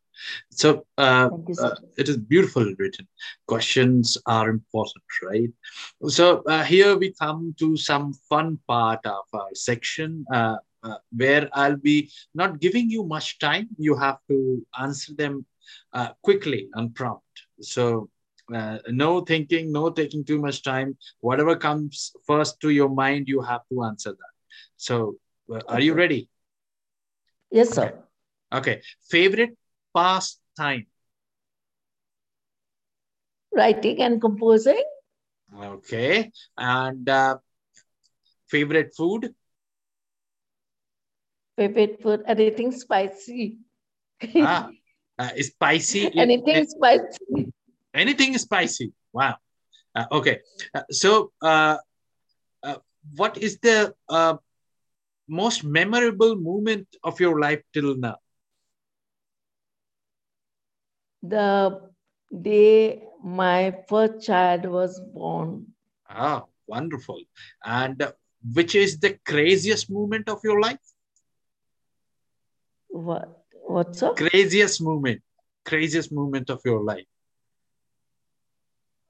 So, 0.50 0.86
uh, 0.96 1.30
uh, 1.58 1.74
it 1.98 2.08
is 2.08 2.16
beautifully 2.16 2.74
written. 2.78 3.06
Questions 3.46 4.16
are 4.26 4.48
important, 4.48 5.04
right? 5.22 5.50
So 6.08 6.42
uh, 6.44 6.62
here 6.62 6.96
we 6.96 7.12
come 7.20 7.54
to 7.58 7.76
some 7.76 8.12
fun 8.28 8.58
part 8.68 9.04
of 9.04 9.24
our 9.32 9.48
section 9.54 10.24
uh, 10.32 10.56
uh, 10.82 10.98
where 11.16 11.48
I'll 11.52 11.76
be 11.76 12.10
not 12.34 12.60
giving 12.60 12.90
you 12.90 13.04
much 13.04 13.38
time. 13.38 13.68
You 13.78 13.96
have 13.96 14.18
to 14.28 14.64
answer 14.80 15.14
them 15.14 15.46
uh, 15.92 16.10
quickly 16.22 16.68
and 16.74 16.94
prompt. 16.94 17.24
So 17.60 18.08
no 18.88 19.22
thinking, 19.22 19.72
no 19.72 19.90
taking 19.90 20.24
too 20.24 20.38
much 20.38 20.62
time. 20.62 20.96
Whatever 21.20 21.56
comes 21.56 22.12
first 22.26 22.60
to 22.60 22.70
your 22.70 22.90
mind, 22.90 23.26
you 23.26 23.40
have 23.40 23.62
to 23.72 23.82
answer 23.84 24.10
that. 24.10 24.34
So 24.76 25.16
are 25.68 25.80
you 25.80 25.94
ready? 25.94 26.28
Yes, 27.54 27.70
sir. 27.70 27.94
Okay. 28.50 28.82
Favorite 29.06 29.54
pastime? 29.94 30.90
Writing 33.54 34.02
and 34.02 34.20
composing. 34.20 34.82
Okay. 35.54 36.32
And 36.58 37.08
uh, 37.08 37.38
favorite 38.50 38.90
food? 38.98 39.30
Favorite 41.54 42.02
food, 42.02 42.26
anything 42.26 42.74
spicy. 42.74 43.62
ah, 44.42 44.66
uh, 45.14 45.30
spicy. 45.38 46.10
anything 46.18 46.66
it, 46.66 46.70
spicy. 46.74 47.54
Anything 47.94 48.34
spicy. 48.34 48.90
Wow. 49.14 49.38
Uh, 49.94 50.10
okay. 50.10 50.42
Uh, 50.74 50.82
so, 50.90 51.30
uh, 51.38 51.78
uh, 52.66 52.82
what 53.14 53.38
is 53.38 53.62
the 53.62 53.94
uh, 54.10 54.42
most 55.28 55.64
memorable 55.64 56.36
moment 56.36 56.88
of 57.02 57.20
your 57.20 57.40
life 57.40 57.62
till 57.72 57.96
now? 57.96 58.16
The 61.22 61.90
day 62.42 63.04
my 63.22 63.74
first 63.88 64.26
child 64.26 64.66
was 64.66 65.00
born. 65.00 65.66
Ah, 66.08 66.44
wonderful. 66.66 67.20
And 67.64 68.12
which 68.52 68.74
is 68.74 68.98
the 68.98 69.18
craziest 69.24 69.90
moment 69.90 70.28
of 70.28 70.40
your 70.44 70.60
life? 70.60 70.78
What? 72.88 73.44
What's 73.66 74.02
up? 74.02 74.16
Craziest 74.16 74.82
moment. 74.82 75.22
Craziest 75.64 76.12
moment 76.12 76.50
of 76.50 76.60
your 76.64 76.84
life. 76.84 77.06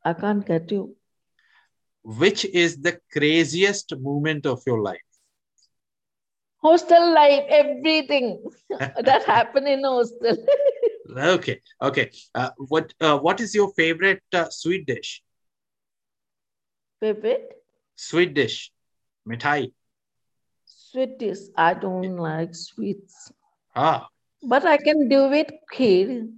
I 0.05 0.15
can't 0.15 0.47
get 0.47 0.71
you. 0.71 0.97
Which 2.05 2.45
is 2.45 2.77
the 2.81 3.01
craziest 3.11 3.97
moment 3.99 4.47
of 4.47 4.63
your 4.67 4.81
life? 4.81 5.01
Hostel 6.65 7.15
life, 7.15 7.45
everything 7.51 8.51
that 9.05 9.25
happened 9.25 9.69
in 9.69 9.85
hostel. 9.85 10.37
okay, 11.19 11.61
okay. 11.83 12.11
Uh, 12.35 12.51
what 12.57 12.93
uh, 13.01 13.19
What 13.19 13.41
is 13.41 13.55
your 13.55 13.73
favorite 13.75 14.23
uh, 14.33 14.49
sweet 14.51 14.87
dish? 14.87 15.23
Favorite? 17.01 17.63
Sweet 17.97 18.35
dish, 18.35 18.73
mithai. 19.27 19.73
Sweet 20.67 21.19
dish. 21.19 21.39
I 21.57 21.75
don't 21.75 22.17
like 22.17 22.55
sweets. 22.55 23.33
Ah, 23.75 24.09
But 24.43 24.65
I 24.67 24.79
can 24.79 25.09
do 25.09 25.33
it 25.33 25.51
kheer. 25.73 26.29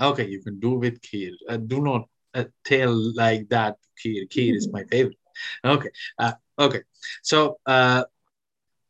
okay. 0.00 0.26
You 0.28 0.40
can 0.42 0.60
do 0.60 0.72
with 0.72 1.00
kheer. 1.02 1.32
Uh, 1.48 1.56
do 1.56 1.80
not 1.82 2.08
uh, 2.34 2.44
tell 2.64 2.94
like 3.16 3.48
that. 3.50 3.76
Kheer, 4.02 4.26
kheer 4.28 4.54
is 4.56 4.68
my 4.72 4.84
favorite. 4.84 5.18
Okay, 5.64 5.90
uh, 6.18 6.32
okay. 6.58 6.80
So, 7.22 7.58
uh, 7.66 8.04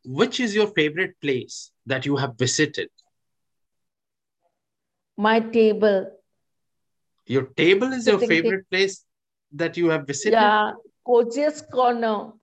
which 0.05 0.39
is 0.39 0.55
your 0.55 0.67
favorite 0.67 1.19
place 1.21 1.71
that 1.85 2.05
you 2.05 2.17
have 2.17 2.37
visited? 2.37 2.89
My 5.17 5.39
table. 5.39 6.11
Your 7.25 7.45
table 7.45 7.93
is 7.93 8.07
your 8.07 8.19
favorite 8.19 8.69
place 8.69 9.05
that 9.53 9.77
you 9.77 9.89
have 9.89 10.05
visited? 10.07 10.33
Yeah, 10.33 10.71
coziest 11.05 11.71
corner. 11.71 12.33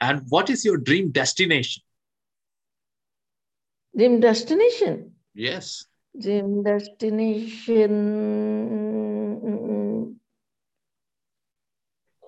and 0.00 0.22
what 0.28 0.50
is 0.50 0.64
your 0.64 0.76
dream 0.78 1.10
destination? 1.10 1.82
Dream 3.96 4.20
destination. 4.20 5.14
Yes. 5.34 5.86
Dream 6.20 6.62
destination. 6.62 8.02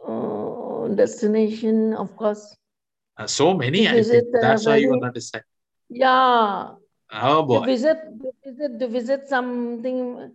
Oh, 0.06 0.88
destination, 0.94 1.94
of 1.94 2.16
course. 2.16 2.56
Uh, 3.16 3.26
so 3.26 3.54
many, 3.54 3.86
To 3.86 3.88
I 3.88 3.92
think. 3.92 4.04
visit, 4.04 4.24
uh, 4.34 4.40
That's 4.40 4.66
why 4.66 4.76
you 4.76 4.96
not. 4.96 5.16
Yeah, 5.90 6.74
Oh 7.12 7.42
to 7.60 7.66
visit, 7.66 7.98
to 8.20 8.32
visit, 8.44 8.78
to 8.80 8.88
visit 8.88 9.28
something 9.28 10.30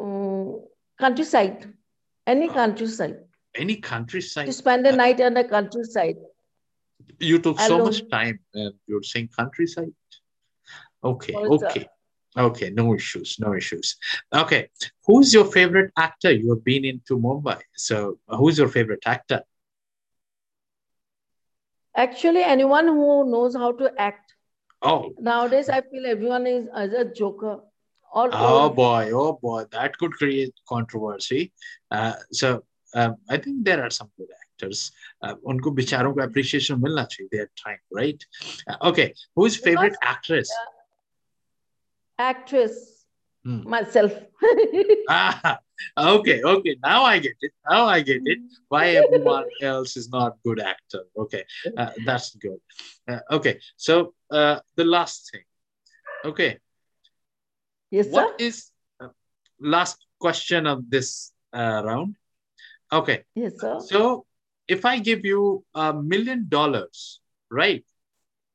uh, 0.00 0.52
countryside, 0.98 1.72
any 2.26 2.48
Oh. 2.48 2.52
countryside. 2.52 3.16
Any 3.54 3.76
countryside. 3.76 4.46
To 4.46 4.52
spend 4.52 4.86
a 4.86 4.92
night 4.92 5.20
on 5.20 5.34
the 5.34 5.44
countryside. 5.44 6.16
You 7.18 7.38
took 7.38 7.58
so 7.60 7.78
much 7.78 8.08
time 8.10 8.40
and 8.54 8.74
you're 8.86 9.02
saying 9.02 9.30
countryside. 9.36 9.92
Okay, 11.02 11.32
that? 11.32 11.50
okay. 11.50 11.88
Okay, 12.36 12.70
no 12.70 12.94
issues, 12.94 13.36
no 13.40 13.54
issues. 13.54 13.96
Okay, 14.32 14.68
who's 15.06 15.32
your 15.34 15.44
favorite 15.44 15.90
actor? 15.96 16.30
You 16.30 16.50
have 16.50 16.64
been 16.64 16.84
into 16.84 17.18
Mumbai. 17.18 17.60
So, 17.74 18.18
who's 18.28 18.58
your 18.58 18.68
favorite 18.68 19.02
actor? 19.06 19.42
Actually, 21.96 22.42
anyone 22.44 22.86
who 22.86 23.28
knows 23.30 23.56
how 23.56 23.72
to 23.72 23.90
act. 23.98 24.34
Oh, 24.82 25.12
Nowadays, 25.18 25.68
I 25.68 25.80
feel 25.80 26.06
everyone 26.06 26.46
is 26.46 26.68
as 26.74 26.92
a 26.92 27.04
joker. 27.04 27.60
All 28.12 28.30
oh 28.32 28.64
old. 28.64 28.76
boy, 28.76 29.10
oh 29.12 29.38
boy, 29.42 29.64
that 29.72 29.98
could 29.98 30.12
create 30.12 30.54
controversy. 30.68 31.52
Uh, 31.90 32.14
so, 32.30 32.62
um, 32.94 33.16
I 33.28 33.38
think 33.38 33.64
there 33.64 33.82
are 33.84 33.90
some 33.90 34.10
good 34.16 34.28
actors 34.30 34.47
Uh, 34.63 35.35
उनको 35.45 35.71
बेचारों 35.71 36.13
को 36.13 36.21
appreciation 36.21 36.77
मिलना 36.83 37.03
चाहिए. 37.03 37.29
They 37.31 37.39
are 37.39 37.51
trying, 37.57 37.81
right? 37.91 38.25
Uh, 38.67 38.89
okay, 38.89 39.13
who's 39.35 39.57
favorite 39.57 39.95
actress? 40.01 40.49
actress, 42.19 43.05
Hmm. 43.43 43.63
myself. 43.69 44.13
Ah, 45.09 45.59
okay, 45.97 46.41
okay. 46.41 46.77
Now 46.81 47.03
I 47.03 47.19
get 47.19 47.35
it. 47.41 47.51
Now 47.69 47.85
I 47.87 48.01
get 48.01 48.21
it. 48.25 48.39
Why 48.69 48.95
everyone 48.95 49.45
else 49.61 49.97
is 49.97 50.09
not 50.09 50.37
good 50.45 50.61
actor? 50.61 51.03
Okay, 51.17 51.43
uh, 51.77 51.91
that's 52.05 52.35
good. 52.35 52.59
Uh, 53.07 53.19
okay, 53.31 53.59
so 53.75 54.13
uh, 54.31 54.59
the 54.75 54.85
last 54.85 55.31
thing. 55.31 55.43
Okay, 56.23 56.59
yes, 57.91 58.05
sir. 58.05 58.11
what 58.11 58.39
is 58.39 58.71
uh, 59.01 59.09
last 59.59 59.97
question 60.19 60.67
of 60.67 60.89
this 60.89 61.33
uh, 61.51 61.81
round? 61.83 62.15
Okay, 62.91 63.23
Yes, 63.35 63.59
sir. 63.59 63.79
so 63.79 64.25
if 64.68 64.84
I 64.84 64.98
give 64.98 65.24
you 65.24 65.64
a 65.74 65.92
million 65.94 66.46
dollars, 66.48 67.20
right? 67.50 67.84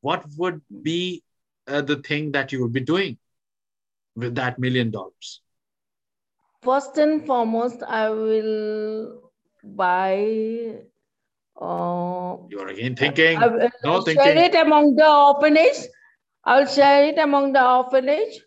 What 0.01 0.23
would 0.37 0.61
be 0.81 1.23
uh, 1.67 1.81
the 1.81 1.97
thing 1.97 2.31
that 2.33 2.51
you 2.51 2.61
would 2.61 2.73
be 2.73 2.81
doing 2.81 3.17
with 4.15 4.35
that 4.35 4.59
million 4.59 4.91
dollars? 4.91 5.41
First 6.61 6.97
and 6.97 7.25
foremost, 7.25 7.83
I 7.83 8.09
will 8.09 9.31
buy. 9.63 10.75
Uh, 11.59 12.37
You're 12.49 12.67
again 12.67 12.95
thinking. 12.95 13.37
I 13.37 13.47
will 13.47 13.69
no 13.83 14.03
share 14.03 14.15
thinking. 14.15 14.37
it 14.37 14.55
among 14.55 14.95
the 14.95 15.09
orphanage. 15.09 15.87
I 16.45 16.59
will 16.59 16.67
share 16.67 17.05
it 17.05 17.17
among 17.17 17.53
the 17.53 17.65
orphanage, 17.65 18.39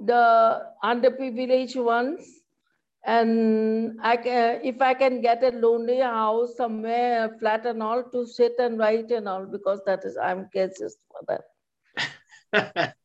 the 0.00 0.62
underprivileged 0.82 1.82
ones. 1.82 2.26
And 3.06 3.98
I 4.02 4.16
can, 4.16 4.60
if 4.64 4.82
I 4.82 4.94
can 4.94 5.20
get 5.20 5.44
a 5.44 5.50
lonely 5.50 6.00
house 6.00 6.56
somewhere, 6.56 7.36
flat 7.38 7.64
and 7.64 7.82
all, 7.82 8.02
to 8.02 8.26
sit 8.26 8.54
and 8.58 8.78
write 8.78 9.12
and 9.12 9.28
all, 9.28 9.46
because 9.46 9.80
that 9.86 10.04
is, 10.04 10.16
I'm 10.16 10.48
cases 10.52 10.96
for 11.10 11.20
that. 11.28 11.44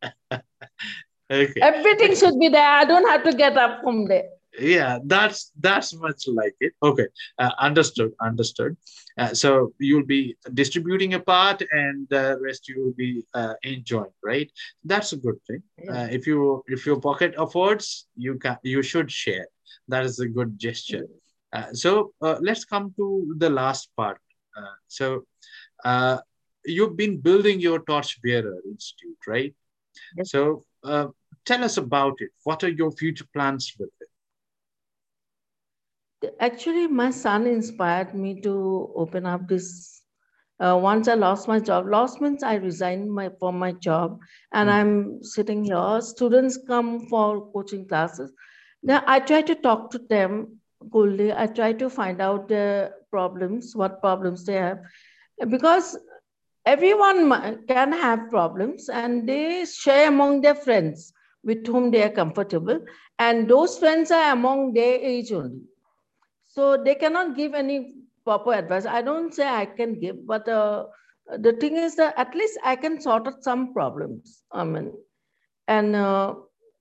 okay. 1.31 1.61
Everything 1.61 2.15
should 2.15 2.39
be 2.39 2.49
there. 2.49 2.67
I 2.67 2.83
don't 2.83 3.07
have 3.09 3.23
to 3.23 3.33
get 3.33 3.57
up 3.57 3.81
from 3.83 4.05
there. 4.05 4.29
Yeah, 4.59 4.99
that's 5.05 5.51
that's 5.61 5.93
much 5.93 6.27
like 6.27 6.55
it. 6.59 6.73
Okay, 6.83 7.07
uh, 7.39 7.51
understood, 7.57 8.11
understood. 8.21 8.75
Uh, 9.17 9.33
so 9.33 9.73
you'll 9.79 10.05
be 10.05 10.35
distributing 10.53 11.13
a 11.13 11.21
part, 11.21 11.63
and 11.71 12.05
the 12.09 12.37
rest 12.41 12.67
you 12.67 12.83
will 12.83 12.93
be 12.93 13.23
uh, 13.33 13.53
enjoying, 13.63 14.11
right? 14.23 14.51
That's 14.83 15.13
a 15.13 15.17
good 15.17 15.39
thing. 15.47 15.63
Uh, 15.89 16.07
if 16.11 16.27
you 16.27 16.63
if 16.67 16.85
your 16.85 16.99
pocket 16.99 17.33
affords, 17.37 18.07
you 18.17 18.37
can 18.39 18.57
you 18.63 18.81
should 18.81 19.09
share. 19.09 19.47
That 19.88 20.05
is 20.05 20.19
a 20.19 20.27
good 20.27 20.57
gesture. 20.60 21.07
Uh, 21.53 21.73
so 21.73 22.13
uh, 22.21 22.38
let's 22.41 22.65
come 22.65 22.93
to 22.97 23.36
the 23.38 23.49
last 23.49 23.89
part. 23.95 24.19
Uh, 24.55 24.75
so 24.88 25.25
uh, 25.84 26.17
you've 26.65 26.95
been 26.95 27.17
building 27.17 27.60
your 27.60 27.79
Torchbearer 27.79 28.57
Institute, 28.65 29.17
right? 29.27 29.53
Yes. 30.15 30.31
So 30.31 30.65
uh, 30.84 31.07
tell 31.45 31.63
us 31.63 31.77
about 31.77 32.15
it. 32.19 32.29
What 32.43 32.63
are 32.63 32.69
your 32.69 32.91
future 32.91 33.25
plans 33.34 33.73
with 33.79 33.89
it? 33.99 34.07
Actually, 36.39 36.88
my 36.88 37.10
son 37.10 37.47
inspired 37.47 38.13
me 38.13 38.39
to 38.41 38.91
open 38.95 39.25
up 39.25 39.47
this. 39.47 40.01
Uh, 40.60 40.77
once 40.77 41.07
I 41.07 41.15
lost 41.15 41.47
my 41.47 41.60
job, 41.60 41.88
lost 41.88 42.21
means 42.21 42.43
I 42.43 42.53
resigned 42.55 43.12
my 43.12 43.31
from 43.39 43.57
my 43.57 43.71
job, 43.71 44.19
and 44.53 44.69
Mm. 44.69 44.73
I'm 44.73 45.23
sitting 45.23 45.63
here. 45.63 45.99
Students 46.01 46.60
come 46.67 47.07
for 47.07 47.51
coaching 47.51 47.88
classes. 47.88 48.31
Now 48.84 49.04
I 49.06 49.20
try 49.20 49.41
to 49.41 49.56
talk 49.56 49.91
to 49.91 50.00
them 50.00 50.60
coolly. 50.91 51.32
I 51.34 51.48
try 51.48 51.74
to 51.74 51.89
find 51.89 52.22
out 52.22 52.48
their 52.48 52.94
problems, 53.10 53.76
what 53.76 54.02
problems 54.02 54.46
they 54.46 54.54
have, 54.56 54.80
because 55.50 55.98
everyone 56.65 57.65
can 57.67 57.91
have 57.91 58.30
problems, 58.30 58.89
and 58.89 59.28
they 59.28 59.65
share 59.65 60.08
among 60.08 60.41
their 60.41 60.56
friends 60.56 61.13
with 61.44 61.65
whom 61.65 61.91
they 61.91 62.04
are 62.04 62.10
comfortable, 62.10 62.80
and 63.20 63.48
those 63.48 63.78
friends 63.78 64.12
are 64.12 64.32
among 64.32 64.74
their 64.74 64.96
age 65.00 65.32
only. 65.32 65.62
So 66.48 66.82
they 66.84 66.96
cannot 66.96 67.36
give 67.36 67.54
any 67.54 67.96
proper 68.24 68.54
advice. 68.54 68.86
I 68.86 69.02
don't 69.02 69.34
say 69.34 69.48
i 69.48 69.65
can 69.65 70.00
give 70.00 70.26
but 70.28 70.48
uh, 70.48 70.86
the 71.39 71.54
thing 71.54 71.76
is 71.78 71.96
that 71.96 72.13
at 72.17 72.36
least 72.36 72.60
i 72.63 72.76
can 72.76 73.00
sort 73.02 73.28
out 73.28 73.44
some 73.44 73.74
problems 73.74 74.44
i 74.52 74.63
mean. 74.63 74.91
And 75.67 75.96
uh, 75.96 76.36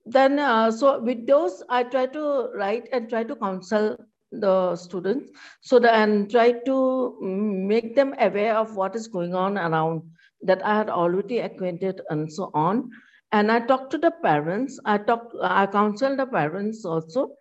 then 0.05 0.39
uh, 0.39 0.71
so 0.71 0.99
with 1.01 1.25
those 1.27 1.63
i 1.69 1.83
try 1.83 2.05
to 2.05 2.49
write 2.55 2.87
and 2.91 3.09
try 3.09 3.23
to 3.23 3.35
counsel 3.35 3.97
the 4.31 4.75
students 4.75 5.29
so 5.61 5.77
that 5.79 5.93
and 5.93 6.31
try 6.31 6.51
to 6.51 7.17
make 7.21 7.95
them 7.95 8.15
aware 8.19 8.55
of 8.55 8.75
what 8.75 8.95
is 8.95 9.07
going 9.07 9.35
on 9.35 9.57
around 9.57 10.01
that 10.43 10.65
I 10.65 10.75
had 10.77 10.89
already 10.89 11.39
acquainted 11.39 12.01
and 12.09 12.31
so 12.31 12.51
on. 12.53 12.91
And 13.31 13.51
I 13.51 13.59
talked 13.59 13.91
to 13.91 13.97
the 13.97 14.11
parents. 14.11 14.79
I 14.85 14.97
talked, 14.97 15.35
I 15.41 15.67
counseled 15.67 16.19
the 16.19 16.25
parents 16.25 16.83
also. 16.83 17.35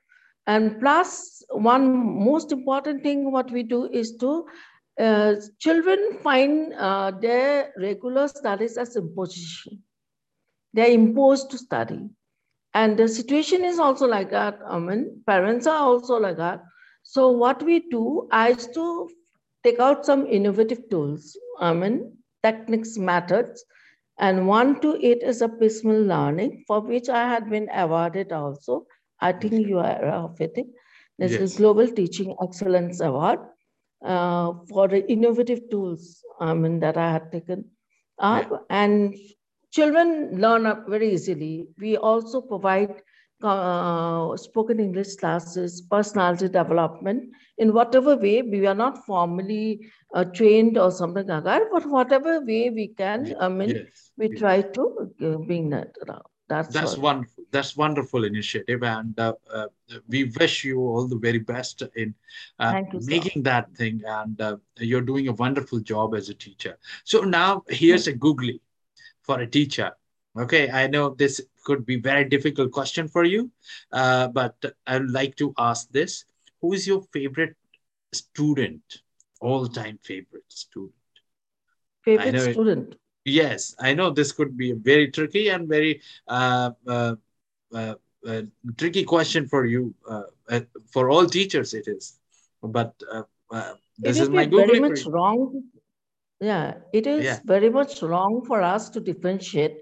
And 0.46 0.80
plus, 0.80 1.42
one 1.50 2.24
most 2.24 2.52
important 2.52 3.02
thing 3.02 3.30
what 3.30 3.50
we 3.50 3.62
do 3.62 3.86
is 3.86 4.16
to 4.18 4.46
uh, 5.00 5.34
children 5.58 6.18
find 6.22 6.74
uh, 6.74 7.12
their 7.12 7.72
regular 7.78 8.28
studies 8.28 8.76
as 8.76 8.96
imposition. 8.96 9.82
They're 10.72 10.90
imposed 10.90 11.50
to 11.50 11.58
study. 11.58 12.08
And 12.74 12.96
the 12.96 13.08
situation 13.08 13.64
is 13.64 13.78
also 13.78 14.06
like 14.06 14.30
that. 14.30 14.58
I 14.66 14.78
mean, 14.78 15.22
parents 15.26 15.66
are 15.66 15.78
also 15.78 16.16
like 16.18 16.36
that. 16.36 16.62
So 17.02 17.30
what 17.30 17.62
we 17.62 17.88
do 17.90 18.28
is 18.32 18.68
to 18.68 19.08
take 19.64 19.80
out 19.80 20.06
some 20.06 20.26
innovative 20.26 20.88
tools. 20.88 21.36
I 21.58 21.72
mean, 21.72 22.16
techniques, 22.42 22.96
methods. 22.96 23.64
And 24.18 24.46
one 24.46 24.80
to 24.80 24.96
it 25.04 25.22
is 25.22 25.42
a 25.42 25.48
piecemeal 25.48 26.02
learning, 26.02 26.64
for 26.66 26.80
which 26.80 27.08
I 27.08 27.26
had 27.28 27.48
been 27.50 27.68
awarded 27.74 28.32
also. 28.32 28.86
I 29.20 29.32
think 29.32 29.66
you 29.66 29.78
are 29.78 29.98
aware 29.98 30.14
of 30.14 30.40
it. 30.40 30.54
This 31.18 31.32
yes. 31.32 31.40
is 31.40 31.56
Global 31.56 31.88
Teaching 31.88 32.36
Excellence 32.42 33.00
Award 33.00 33.40
uh, 34.04 34.52
for 34.68 34.88
the 34.88 35.10
innovative 35.10 35.68
tools 35.70 36.22
I 36.40 36.54
mean, 36.54 36.80
that 36.80 36.96
I 36.96 37.12
had 37.12 37.30
taken 37.32 37.64
up. 38.18 38.48
Yeah. 38.50 38.58
And 38.70 39.14
children 39.70 40.40
learn 40.40 40.66
up 40.66 40.88
very 40.88 41.12
easily. 41.12 41.66
We 41.78 41.96
also 41.96 42.40
provide 42.40 43.02
uh, 43.42 44.36
spoken 44.36 44.80
English 44.80 45.16
classes, 45.16 45.80
personality 45.82 46.48
development 46.48 47.32
in 47.58 47.72
whatever 47.72 48.16
way. 48.16 48.42
We 48.42 48.66
are 48.66 48.74
not 48.74 49.04
formally 49.06 49.90
uh, 50.14 50.24
trained 50.24 50.76
or 50.76 50.90
something 50.90 51.26
like 51.26 51.44
that, 51.44 51.62
but 51.72 51.86
whatever 51.86 52.40
way 52.40 52.70
we 52.70 52.88
can, 52.88 53.34
I 53.40 53.48
mean, 53.48 53.70
yes. 53.70 54.12
we 54.18 54.30
yes. 54.30 54.38
try 54.38 54.62
to 54.62 55.12
uh, 55.22 55.36
bring 55.38 55.70
that 55.70 55.96
around. 56.06 56.22
That's, 56.48 56.74
that's 56.74 56.98
wonderful. 56.98 57.44
That's 57.52 57.76
wonderful 57.76 58.24
initiative, 58.24 58.82
and 58.82 59.16
uh, 59.20 59.34
uh, 59.54 59.66
we 60.08 60.24
wish 60.24 60.64
you 60.64 60.80
all 60.80 61.06
the 61.06 61.16
very 61.16 61.38
best 61.38 61.84
in 61.94 62.12
uh, 62.58 62.82
making 63.02 63.44
that 63.44 63.72
thing. 63.76 64.02
And 64.04 64.40
uh, 64.40 64.56
you're 64.76 65.00
doing 65.00 65.28
a 65.28 65.32
wonderful 65.32 65.78
job 65.78 66.16
as 66.16 66.28
a 66.28 66.34
teacher. 66.34 66.76
So 67.04 67.20
now 67.20 67.62
here's 67.68 68.08
a 68.08 68.12
googly 68.12 68.60
for 69.30 69.40
a 69.40 69.46
teacher. 69.46 69.92
Okay, 70.36 70.70
I 70.70 70.86
know 70.88 71.10
this 71.10 71.40
could 71.64 71.86
be 71.86 71.96
very 72.00 72.24
difficult 72.24 72.72
question 72.72 73.06
for 73.06 73.24
you, 73.24 73.50
uh, 73.92 74.26
but 74.28 74.56
I'd 74.86 75.10
like 75.10 75.36
to 75.36 75.54
ask 75.58 75.88
this: 75.90 76.24
Who 76.60 76.72
is 76.72 76.86
your 76.86 77.02
favorite 77.12 77.56
student? 78.12 78.82
All-time 79.40 79.98
favorite 80.02 80.50
student? 80.62 80.94
Favorite 82.04 82.52
student. 82.52 82.94
It, 82.94 83.00
yes, 83.24 83.74
I 83.78 83.94
know 83.94 84.10
this 84.10 84.32
could 84.32 84.56
be 84.56 84.72
a 84.72 84.78
very 84.90 85.10
tricky 85.10 85.48
and 85.48 85.68
very 85.68 86.02
uh, 86.28 86.70
uh, 86.86 87.14
uh, 87.72 87.94
uh 88.26 88.42
tricky 88.76 89.04
question 89.04 89.48
for 89.48 89.64
you. 89.64 89.94
Uh, 90.08 90.22
uh, 90.48 90.60
for 90.92 91.10
all 91.10 91.26
teachers, 91.26 91.74
it 91.74 91.86
is. 91.88 92.18
But 92.62 92.94
this 93.98 94.18
is 94.18 94.28
my 94.28 94.44
googly. 94.44 94.78
Very 94.78 94.88
much 94.88 95.06
wrong. 95.06 95.70
Yeah, 96.40 96.74
it 96.92 97.06
is 97.06 97.24
yeah. 97.24 97.38
very 97.44 97.68
much 97.68 98.02
wrong 98.02 98.42
for 98.46 98.62
us 98.62 98.88
to 98.90 99.00
differentiate 99.00 99.76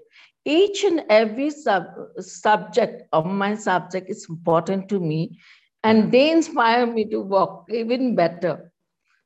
each 0.45 0.83
and 0.83 1.03
every 1.09 1.49
sub, 1.49 1.85
subject 2.19 3.03
of 3.13 3.25
my 3.25 3.55
subject 3.55 4.09
is 4.09 4.27
important 4.29 4.89
to 4.89 4.99
me 4.99 5.39
and 5.83 5.99
uh-huh. 5.99 6.09
they 6.11 6.31
inspire 6.31 6.85
me 6.85 7.05
to 7.05 7.21
work 7.21 7.65
even 7.69 8.15
better 8.15 8.71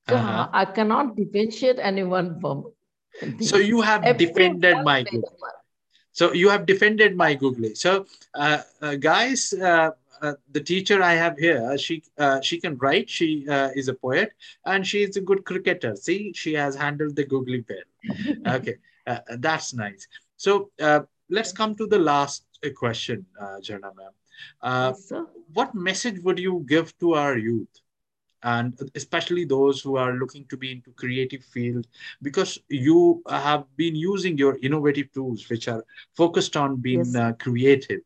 so 0.09 0.15
uh-huh. 0.15 0.49
i 0.53 0.65
cannot 0.65 1.15
differentiate 1.15 1.79
anyone 1.79 2.39
from 2.39 2.63
so 3.39 3.57
you 3.57 3.81
have 3.81 4.17
defended 4.17 4.83
my 4.83 5.03
googly 5.03 5.53
so 6.11 6.33
you 6.33 6.49
have 6.49 6.65
defended 6.65 7.15
my 7.15 7.33
googly 7.33 7.73
so 7.75 8.05
uh, 8.35 8.59
uh, 8.81 8.95
guys 8.95 9.53
uh, 9.53 9.91
uh, 10.23 10.33
the 10.51 10.61
teacher 10.61 11.03
I 11.03 11.13
have 11.13 11.37
here, 11.37 11.77
she 11.77 12.01
uh, 12.17 12.39
she 12.41 12.59
can 12.59 12.77
write. 12.77 13.09
She 13.09 13.45
uh, 13.47 13.69
is 13.75 13.89
a 13.89 13.93
poet 13.93 14.31
and 14.65 14.87
she 14.87 15.03
is 15.03 15.17
a 15.17 15.21
good 15.21 15.43
cricketer. 15.43 15.95
See, 15.95 16.31
she 16.33 16.53
has 16.53 16.75
handled 16.75 17.15
the 17.15 17.25
googly 17.25 17.61
pen. 17.61 18.45
okay, 18.47 18.75
uh, 19.05 19.19
that's 19.39 19.73
nice. 19.73 20.07
So 20.37 20.71
uh, 20.79 21.01
let's 21.29 21.51
come 21.51 21.75
to 21.75 21.85
the 21.85 21.99
last 21.99 22.45
uh, 22.65 22.69
question, 22.75 23.25
uh, 23.39 23.57
Jharna 23.61 23.91
ma'am. 23.95 24.13
Uh, 24.61 24.93
yes, 24.95 25.11
what 25.53 25.75
message 25.75 26.19
would 26.23 26.39
you 26.39 26.65
give 26.67 26.97
to 26.99 27.13
our 27.13 27.37
youth? 27.37 27.67
and 28.45 28.77
especially 28.95 29.45
those 29.45 29.79
who 29.79 29.95
are 29.95 30.15
looking 30.15 30.45
to 30.49 30.57
be 30.57 30.69
into 30.69 30.91
creative 30.91 31.41
field 31.45 31.87
because 32.21 32.59
you 32.67 33.23
have 33.29 33.63
been 33.77 33.95
using 33.95 34.37
your 34.37 34.57
innovative 34.61 35.09
tools 35.13 35.47
which 35.49 35.69
are 35.69 35.85
focused 36.13 36.57
on 36.57 36.75
being 36.75 37.05
yes. 37.05 37.15
uh, 37.15 37.31
creative 37.39 38.01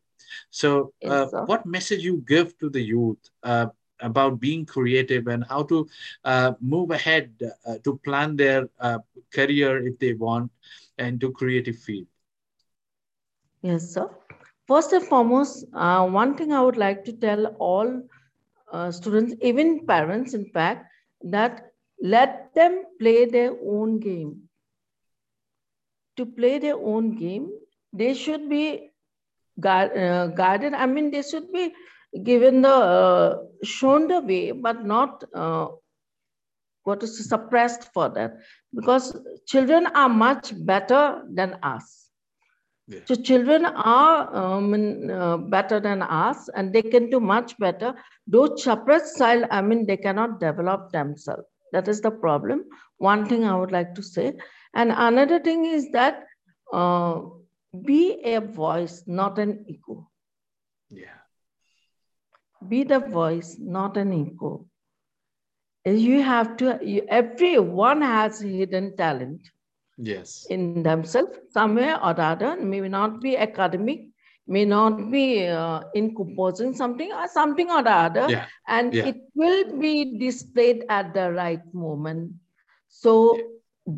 so 0.50 0.92
uh, 1.06 1.26
yes, 1.26 1.44
what 1.44 1.64
message 1.66 2.02
you 2.02 2.22
give 2.26 2.56
to 2.58 2.68
the 2.70 2.80
youth 2.82 3.30
uh, 3.42 3.66
about 4.00 4.40
being 4.40 4.64
creative 4.64 5.26
and 5.26 5.44
how 5.48 5.62
to 5.62 5.86
uh, 6.24 6.52
move 6.60 6.90
ahead 6.90 7.30
uh, 7.66 7.74
to 7.84 7.98
plan 8.04 8.36
their 8.36 8.68
uh, 8.80 8.98
career 9.32 9.86
if 9.86 9.98
they 9.98 10.12
want 10.14 10.50
into 10.98 11.30
creative 11.32 11.76
field 11.76 12.06
Yes, 13.62 13.92
sir. 13.94 14.08
First 14.66 14.92
and 14.92 15.04
foremost, 15.04 15.64
uh, 15.74 16.06
one 16.08 16.36
thing 16.36 16.52
I 16.52 16.62
would 16.62 16.76
like 16.76 17.04
to 17.04 17.12
tell 17.12 17.46
all 17.58 18.02
uh, 18.72 18.90
students, 18.90 19.34
even 19.42 19.86
parents, 19.86 20.34
in 20.34 20.46
fact, 20.46 20.86
that 21.22 21.72
let 22.02 22.54
them 22.54 22.84
play 22.98 23.24
their 23.26 23.56
own 23.64 23.98
game. 24.00 24.48
To 26.16 26.26
play 26.26 26.58
their 26.58 26.76
own 26.76 27.16
game, 27.16 27.50
they 27.92 28.14
should 28.14 28.48
be 28.48 28.90
guard, 29.60 29.96
uh, 29.96 30.28
guided. 30.28 30.74
I 30.74 30.86
mean, 30.86 31.10
they 31.10 31.22
should 31.22 31.52
be 31.52 31.74
given 32.22 32.62
the 32.62 32.74
uh, 32.74 33.38
shown 33.62 34.08
the 34.08 34.20
way, 34.20 34.52
but 34.52 34.84
not 34.84 35.24
uh, 35.34 35.68
what 36.84 37.02
is 37.02 37.28
suppressed 37.28 37.92
for 37.92 38.08
that, 38.10 38.38
because 38.74 39.16
children 39.46 39.86
are 39.88 40.08
much 40.08 40.52
better 40.64 41.22
than 41.34 41.58
us 41.62 42.08
yeah. 42.88 43.00
So 43.04 43.14
children 43.16 43.66
are 43.66 44.34
um, 44.34 45.10
uh, 45.10 45.36
better 45.36 45.78
than 45.78 46.00
us 46.02 46.48
and 46.54 46.72
they 46.72 46.80
can 46.80 47.10
do 47.10 47.20
much 47.20 47.56
better. 47.58 47.94
Those 48.26 48.64
suppressed 48.64 49.18
child, 49.18 49.44
I 49.50 49.60
mean, 49.60 49.86
they 49.86 49.98
cannot 49.98 50.40
develop 50.40 50.90
themselves. 50.90 51.44
That 51.72 51.86
is 51.86 52.00
the 52.00 52.10
problem. 52.10 52.64
One 52.96 53.26
thing 53.26 53.44
I 53.44 53.54
would 53.56 53.72
like 53.72 53.94
to 53.96 54.02
say. 54.02 54.38
And 54.74 54.90
another 54.90 55.38
thing 55.38 55.66
is 55.66 55.90
that 55.92 56.24
uh, 56.72 57.20
be 57.84 58.20
a 58.24 58.40
voice, 58.40 59.04
not 59.06 59.38
an 59.38 59.64
echo. 59.68 60.08
Yeah. 60.88 61.20
Be 62.66 62.84
the 62.84 63.00
voice, 63.00 63.56
not 63.58 63.96
an 63.96 64.12
echo. 64.12 64.66
You 65.84 66.22
have 66.22 66.56
to, 66.58 66.78
you, 66.82 67.06
everyone 67.08 68.02
has 68.02 68.40
hidden 68.40 68.96
talent 68.96 69.48
yes 69.98 70.46
in 70.48 70.82
themselves 70.82 71.36
somewhere 71.50 71.96
or 72.02 72.18
other 72.20 72.56
may 72.56 72.80
not 72.80 73.20
be 73.20 73.36
academic 73.36 74.06
may 74.46 74.64
not 74.64 75.10
be 75.10 75.46
uh, 75.46 75.80
in 75.94 76.14
composing 76.14 76.72
something 76.72 77.12
or 77.12 77.26
something 77.28 77.70
or 77.70 77.82
the 77.82 77.90
other 77.90 78.26
yeah. 78.30 78.46
and 78.66 78.94
yeah. 78.94 79.06
it 79.06 79.16
will 79.34 79.78
be 79.78 80.18
displayed 80.18 80.84
at 80.88 81.12
the 81.12 81.30
right 81.32 81.62
moment 81.74 82.32
so 82.88 83.36
yeah. 83.36 83.42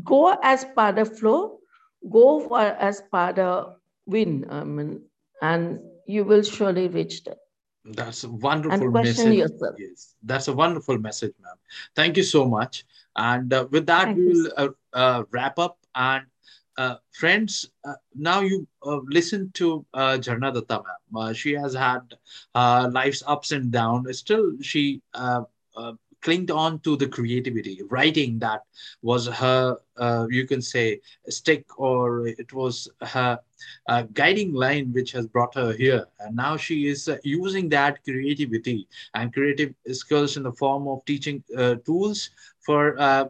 go 0.03 0.37
as 0.43 0.65
part 0.75 0.99
of 0.99 1.19
flow 1.19 1.60
go 2.09 2.41
for 2.41 2.61
as 2.61 3.03
the 3.11 3.77
wind 4.07 4.47
I 4.51 4.65
mean, 4.65 5.03
and 5.43 5.81
you 6.07 6.25
will 6.25 6.43
surely 6.43 6.89
reach 6.89 7.25
that 7.25 7.39
that's 7.85 8.25
a 8.25 8.29
wonderful 8.29 8.91
message. 8.91 9.39
Yourself. 9.39 9.75
Yes, 9.79 10.15
that's 10.23 10.49
a 10.49 10.53
wonderful 10.53 10.99
message, 10.99 11.33
ma'am. 11.43 11.57
Thank 11.97 12.17
you 12.17 12.23
so 12.23 12.45
much. 12.45 12.85
And 13.17 13.53
uh, 13.53 13.67
with 13.71 13.87
that, 13.87 14.05
Thank 14.05 14.19
we 14.19 14.27
will 14.27 14.53
uh, 14.57 14.69
uh, 14.93 15.25
wrap 15.31 15.59
up 15.59 15.79
and 15.95 16.25
uh, 16.77 16.97
friends, 17.13 17.71
uh, 17.85 17.95
now 18.15 18.41
you 18.41 18.67
uh, 18.83 19.01
listen 19.05 19.51
to 19.55 19.85
uh, 19.93 20.17
Jharna 20.21 20.53
Datta 20.55 20.83
ma'am. 20.83 21.15
Uh, 21.15 21.33
she 21.33 21.53
has 21.53 21.75
had 21.75 22.01
uh, 22.55 22.89
life's 22.93 23.23
ups 23.27 23.53
and 23.53 23.71
downs. 23.71 24.19
Still, 24.19 24.53
she 24.61 25.03
uh, 25.15 25.43
uh, 25.77 25.93
clinged 26.23 26.51
on 26.51 26.79
to 26.81 26.97
the 26.97 27.09
creativity. 27.09 27.81
Writing 27.89 28.39
that 28.41 28.63
was 29.03 29.27
her, 29.27 29.77
uh, 29.97 30.27
you 30.31 30.47
can 30.47 30.61
say, 30.63 31.01
stick, 31.29 31.65
or 31.79 32.27
it 32.27 32.53
was 32.53 32.89
her 33.03 33.39
uh, 33.89 34.03
guiding 34.13 34.53
line 34.53 34.93
which 34.93 35.13
has 35.13 35.27
brought 35.27 35.55
her 35.55 35.73
here. 35.73 36.07
And 36.21 36.37
now 36.37 36.57
she 36.57 36.87
is 36.89 37.09
uh, 37.09 37.19
using 37.25 37.69
that 37.71 38.03
creativity 38.05 38.89
and 39.15 39.33
creative 39.33 39.75
skills 39.93 40.37
in 40.37 40.43
the 40.43 40.53
form 40.53 40.89
of 40.89 41.05
teaching 41.05 41.43
uh, 41.57 41.77
tools 41.85 42.31
for 42.61 42.99
uh, 43.01 43.27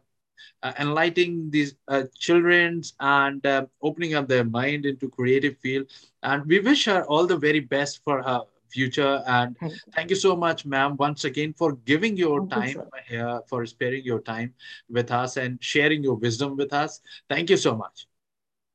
uh, 0.63 0.73
enlightening 0.79 1.51
these 1.51 1.75
uh, 1.89 2.03
children 2.19 2.83
and 3.01 3.45
uh, 3.47 3.65
opening 3.83 4.15
up 4.15 4.29
their 4.29 4.45
mind 4.45 4.85
into 4.87 5.09
creative 5.09 5.57
field. 5.59 5.87
And 6.23 6.45
we 6.47 6.61
wish 6.61 6.85
her 6.87 7.05
all 7.05 7.27
the 7.27 7.37
very 7.37 7.61
best 7.61 8.03
for 8.05 8.23
her 8.23 8.43
future. 8.71 9.23
And 9.27 9.57
Thank 9.59 9.73
you. 9.73 9.93
thank 9.95 10.11
you 10.11 10.17
so 10.17 10.37
much, 10.37 10.65
ma'am, 10.65 10.97
once 10.97 11.25
again 11.25 11.53
for 11.53 11.73
giving 11.73 12.17
your 12.17 12.47
Thank 12.47 12.75
you, 12.75 12.83
time 12.83 12.91
here, 13.07 13.41
for 13.49 13.67
sparing 13.67 14.05
your 14.05 14.21
time 14.21 14.55
with 14.89 15.11
us 15.11 15.37
and 15.37 15.63
sharing 15.63 16.03
your 16.03 16.15
wisdom 16.15 16.57
with 16.57 16.73
us. 16.73 17.01
Thank 17.29 17.51
you 17.51 17.57
so 17.57 17.77
much. 17.77 18.07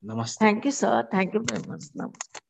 Namaste. 0.05 0.37
Thank 0.37 0.65
you, 0.65 0.71
sir. 0.71 1.07
Thank 1.11 1.33
you 1.33 1.43
very 1.47 1.63
much. 1.67 1.81
Namaste. 1.95 2.44